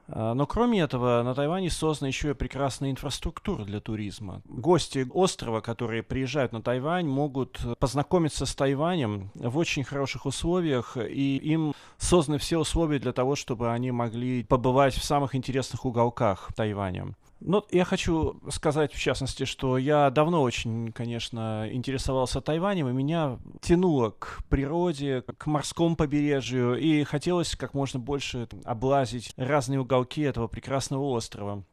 [0.09, 4.43] А, Но кроме этого, на Тайване создана еще и прекрасная инфраструктура для туризма.
[4.47, 10.97] Гости острова, которые приезжают на Тайвань, могут э, познакомиться с Тайванем в очень хороших условиях,
[10.97, 16.51] и им созданы все условия для того, чтобы они могли побывать в самых интересных уголках
[16.55, 17.15] Тайваня.
[17.47, 23.39] Ну, я хочу сказать, в частности, что я давно очень, конечно, интересовался Тайванем, и меня
[23.61, 30.49] тянуло к природе, к морскому побережью, и хотелось как можно больше облазить разные уголки этого
[30.49, 31.65] прекрасного острова.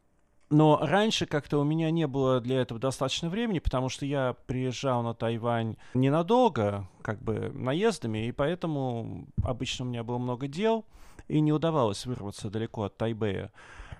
[0.50, 5.02] Но раньше как-то у меня не было для этого достаточно времени, потому что я приезжал
[5.02, 10.84] на Тайвань ненадолго, как бы наездами, и поэтому обычно у меня было много дел,
[11.28, 13.50] и не удавалось вырваться далеко от Тайбэя.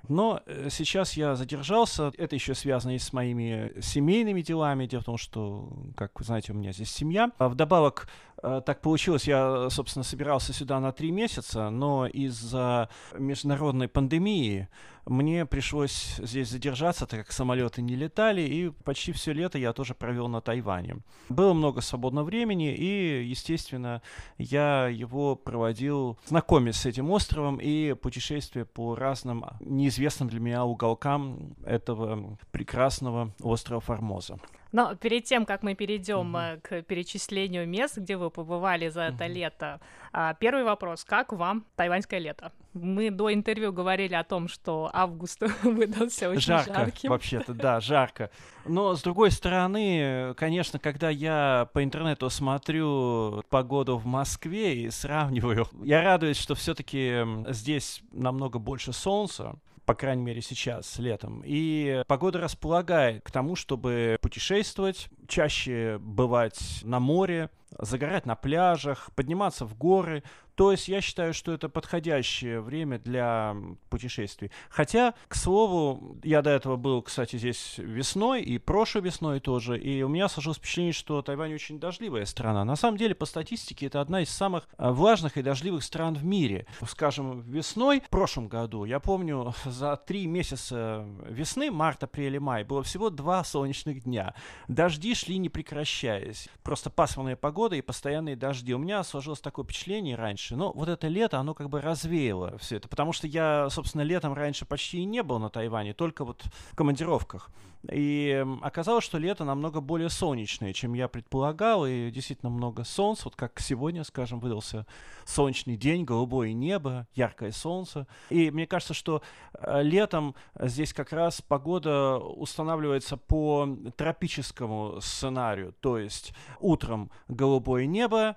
[0.09, 2.13] Но э, сейчас я задержался.
[2.19, 4.87] Это еще связано и с моими семейными делами.
[4.87, 7.31] Дело в том, что, как вы знаете, у меня здесь семья.
[7.39, 8.09] А вдобавок,
[8.43, 14.69] так получилось, я, собственно, собирался сюда на три месяца, но из-за международной пандемии
[15.07, 19.95] мне пришлось здесь задержаться, так как самолеты не летали, и почти все лето я тоже
[19.95, 20.99] провел на Тайване.
[21.29, 24.03] Было много свободного времени, и, естественно,
[24.39, 31.55] я его проводил, знакомясь с этим островом и путешествия по разным неизвестным для меня уголкам
[31.65, 34.39] этого прекрасного острова Формоза.
[34.73, 39.27] Но перед тем, как мы перейдем э, к перечислению мест, где вы побывали за это
[39.27, 39.81] лето,
[40.13, 42.53] а, первый вопрос: как вам тайваньское лето?
[42.73, 47.11] Мы до интервью говорили о том, что август выдался очень жарко, жарким.
[47.11, 48.31] вообще-то, да, жарко.
[48.65, 55.69] Но, с другой стороны, конечно, когда я по интернету смотрю погоду в Москве и сравниваю,
[55.83, 61.43] я радуюсь, что все-таки здесь намного больше солнца, по крайней мере сейчас, летом.
[61.45, 65.09] И погода располагает к тому, чтобы путешествовать.
[65.33, 70.23] Чаще бывать на море, загорать на пляжах, подниматься в горы.
[70.55, 73.57] То есть я считаю, что это подходящее время для
[73.89, 74.51] путешествий.
[74.69, 80.03] Хотя, к слову, я до этого был, кстати, здесь весной и прошлой весной тоже, и
[80.03, 82.65] у меня сложилось впечатление, что Тайвань очень дождливая страна.
[82.67, 86.25] На самом деле, по статистике, это одна из самых а, влажных и дождливых стран в
[86.25, 86.67] мире.
[86.87, 92.65] Скажем, весной в прошлом году, я помню, за три месяца весны, март, апрель и май,
[92.65, 94.35] было всего два солнечных дня.
[94.69, 96.49] Дожди шли не прекращаясь.
[96.63, 98.75] Просто пасмурная погода и постоянные дожди.
[98.75, 100.57] У меня сложилось такое впечатление раньше.
[100.57, 102.89] Но вот это лето, оно как бы развеяло все это.
[102.89, 106.77] Потому что я, собственно, летом раньше почти и не был на Тайване, только вот в
[106.77, 107.51] командировках.
[107.91, 113.23] И оказалось, что лето намного более солнечное, чем я предполагал, и действительно много солнца.
[113.25, 114.87] Вот как сегодня, скажем, выдался
[115.25, 118.07] солнечный день, голубое небо, яркое солнце.
[118.31, 119.23] И мне кажется, что
[119.55, 125.75] э, летом здесь как раз погода устанавливается по тропическому сценарию.
[125.81, 128.37] То есть утром голубое небо,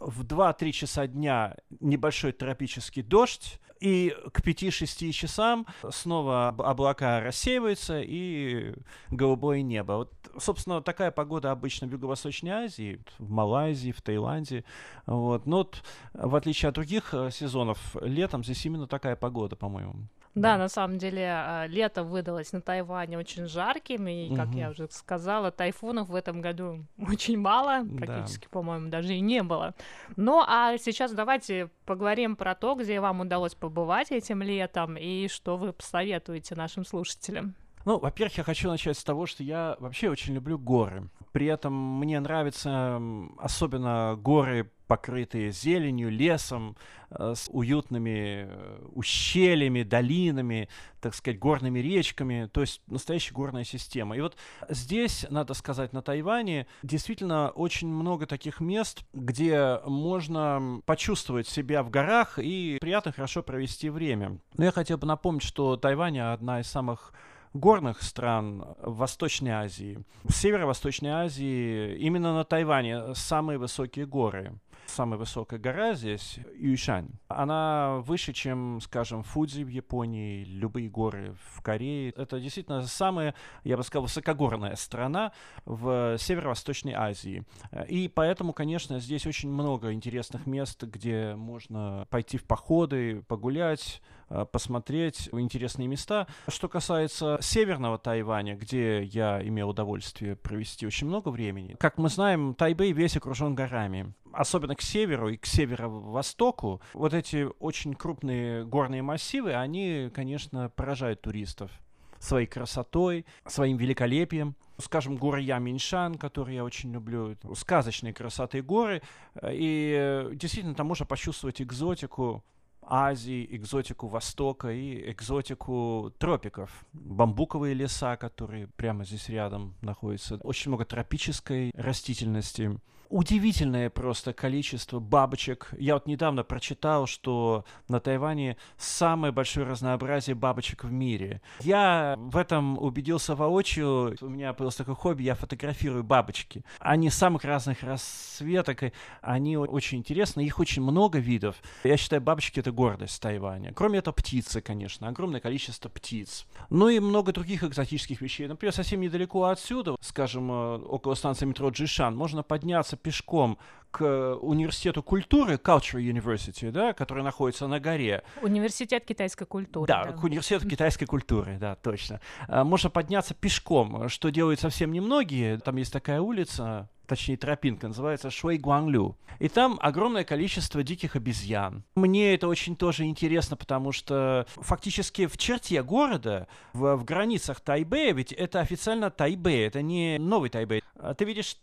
[0.00, 8.74] в 2-3 часа дня небольшой тропический дождь, и к 5-6 часам снова облака рассеиваются и
[9.10, 9.92] голубое небо.
[9.92, 14.64] Вот, собственно, такая погода обычно в Юго-Восточной Азии, в Малайзии, в Таиланде.
[15.06, 15.46] Вот.
[15.46, 15.82] Но вот,
[16.12, 20.08] в отличие от других э, сезонов, летом здесь именно такая погода, по-моему.
[20.40, 24.58] Да, на самом деле а, лето выдалось на Тайване очень жарким, и, как угу.
[24.58, 28.50] я уже сказала, тайфунов в этом году очень мало, практически, да.
[28.50, 29.74] по-моему, даже и не было.
[30.16, 35.56] Ну, а сейчас давайте поговорим про то, где вам удалось побывать этим летом, и что
[35.56, 37.54] вы посоветуете нашим слушателям.
[37.84, 41.08] Ну, во-первых, я хочу начать с того, что я вообще очень люблю горы.
[41.32, 43.00] При этом мне нравятся
[43.38, 46.76] особенно горы, покрытые зеленью, лесом,
[47.10, 50.68] э, с уютными э, ущельями, долинами,
[51.00, 54.16] так сказать, горными речками, то есть настоящая горная система.
[54.16, 54.36] И вот
[54.68, 61.90] здесь, надо сказать, на Тайване действительно очень много таких мест, где можно почувствовать себя в
[61.90, 64.38] горах и приятно хорошо провести время.
[64.56, 67.12] Но я хотел бы напомнить, что Тайвань одна из самых
[67.52, 69.98] горных стран Восточной Азии.
[70.24, 74.58] В Северо-Восточной Азии, именно на Тайване, самые высокие горы.
[74.88, 77.10] Самая высокая гора здесь Юйшань.
[77.28, 82.10] Она выше, чем, скажем, Фудзи в Японии, любые горы в Корее.
[82.16, 83.34] Это действительно самая,
[83.64, 85.32] я бы сказал, высокогорная страна
[85.66, 87.44] в Северо-Восточной Азии.
[87.86, 94.44] И поэтому, конечно, здесь очень много интересных мест, где можно пойти в походы, погулять, Э,
[94.50, 96.26] посмотреть интересные места.
[96.48, 102.54] Что касается северного Тайваня, где я имел удовольствие провести очень много времени, как мы знаем,
[102.54, 104.12] Тайбэй весь окружен горами.
[104.38, 106.80] Особенно к северу и к северо-востоку.
[106.94, 111.72] Вот эти очень крупные горные массивы, они, конечно, поражают туристов
[112.20, 114.54] своей красотой, своим великолепием.
[114.78, 119.02] Скажем, горы Яминшан, которые я очень люблю, сказочные красоты горы.
[119.42, 122.44] И э, действительно, там можно почувствовать экзотику
[122.80, 126.70] Азии, экзотику Востока и экзотику тропиков.
[126.92, 130.36] Бамбуковые леса, которые прямо здесь рядом находятся.
[130.44, 132.78] Очень много тропической растительности
[133.08, 135.70] удивительное просто количество бабочек.
[135.78, 141.40] Я вот недавно прочитал, что на Тайване самое большое разнообразие бабочек в мире.
[141.60, 144.16] Я в этом убедился воочию.
[144.20, 146.64] У меня просто такое хобби, я фотографирую бабочки.
[146.78, 148.92] Они самых разных расцветок, и
[149.22, 150.42] они очень интересны.
[150.42, 151.56] Их очень много видов.
[151.84, 153.72] Я считаю, бабочки— это гордость Тайваня.
[153.72, 155.08] Кроме этого, птицы, конечно.
[155.08, 156.46] Огромное количество птиц.
[156.70, 158.46] Ну и много других экзотических вещей.
[158.46, 163.58] Например, совсем недалеко отсюда, скажем, э, около станции метро Джишан, можно подняться пешком
[163.90, 168.22] к университету культуры, Culture University, да, который находится на горе.
[168.42, 169.86] Университет китайской культуры.
[169.86, 170.12] Да, да.
[170.12, 172.20] к университету китайской культуры, да, точно.
[172.48, 175.58] А, можно подняться пешком, что делают совсем немногие.
[175.58, 179.16] Там есть такая улица, точнее тропинка, называется Шуэй Гуанглю.
[179.38, 181.84] И там огромное количество диких обезьян.
[181.94, 188.12] Мне это очень тоже интересно, потому что фактически в черте города, в, в границах Тайбэя,
[188.12, 190.82] ведь это официально Тайбэй, это не новый Тайбэй.
[190.96, 191.56] А ты видишь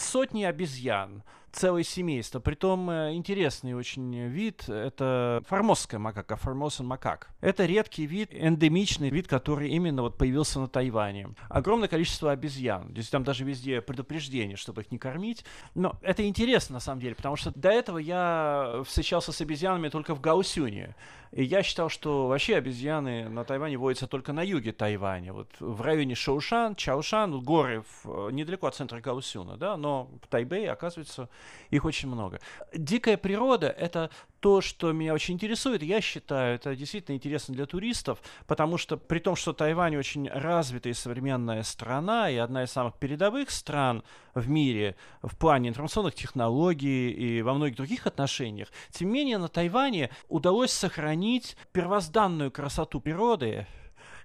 [0.00, 1.22] сотни обезьян,
[1.52, 2.40] целое семейство.
[2.40, 4.68] Притом э, интересный очень вид.
[4.68, 7.30] Это формозская макака, формосан макак.
[7.40, 11.30] Это редкий вид, эндемичный вид, который именно вот появился на Тайване.
[11.48, 12.88] Огромное количество обезьян.
[12.90, 15.44] Здесь там даже везде предупреждение, чтобы их не кормить.
[15.74, 20.14] Но это интересно на самом деле, потому что до этого я встречался с обезьянами только
[20.14, 20.94] в Гаусюне.
[21.32, 25.32] И я считал, что вообще обезьяны на Тайване водятся только на юге Тайваня.
[25.32, 30.72] Вот в районе Шоушан, Чаушан, горы в, недалеко от центра Гаусюна, да, но в Тайбэе,
[30.72, 31.28] оказывается,
[31.70, 32.40] их очень много.
[32.74, 34.10] Дикая природа— это
[34.40, 39.18] то, что меня очень интересует, я считаю, это действительно интересно для туристов, потому что при
[39.18, 44.02] том, что Тайвань очень развитая и современная страна и одна из самых передовых стран
[44.34, 49.48] в мире в плане информационных технологий и во многих других отношениях, тем не менее на
[49.48, 53.66] Тайване удалось сохранить первозданную красоту природы,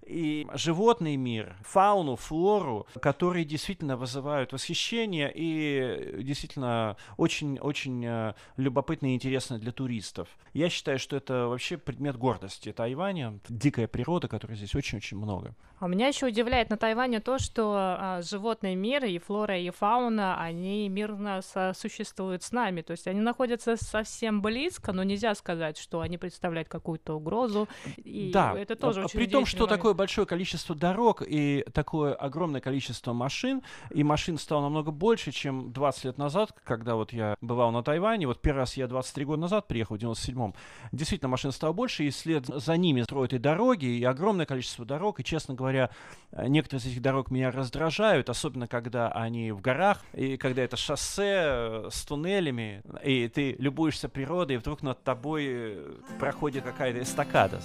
[0.06, 9.16] и животный мир, фауну, флору, которые действительно вызывают восхищение и действительно очень-очень э, любопытно и
[9.16, 10.28] интересно для туристов.
[10.54, 15.56] Я считаю, что это вообще предмет гордости Тайваня, дикая природа, которой здесь очень-очень много.
[15.80, 20.42] А меня еще удивляет на Тайване то, что а, животный мир и флора и фауна,
[20.42, 21.42] они мирно
[21.74, 26.70] существуют с нами, то есть они находятся совсем близко, но нельзя сказать, что они представляют
[26.70, 27.68] какую-то угрозу.
[27.98, 29.78] И да, это тоже а, очень при том, что момент.
[29.78, 35.72] такое большое количество дорог и такое огромное количество машин, и машин стало намного больше, чем
[35.72, 39.42] 20 лет назад, когда вот я бывал на Тайване, вот первый раз я 23 года
[39.42, 40.54] назад приехал, в 97-м,
[40.92, 45.20] действительно машин стало больше, и след за ними строят и дороги, и огромное количество дорог,
[45.20, 45.90] и, честно говоря,
[46.32, 51.42] некоторые из этих дорог меня раздражают, особенно когда они в горах, и когда это шоссе
[51.46, 57.62] э, с туннелями, и ты любуешься природой, и вдруг над тобой э, проходит какая-то эстакада.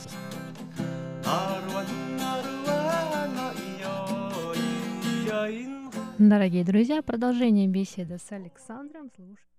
[6.18, 9.49] Дорогие друзья, продолжение беседы с Александром слушаем.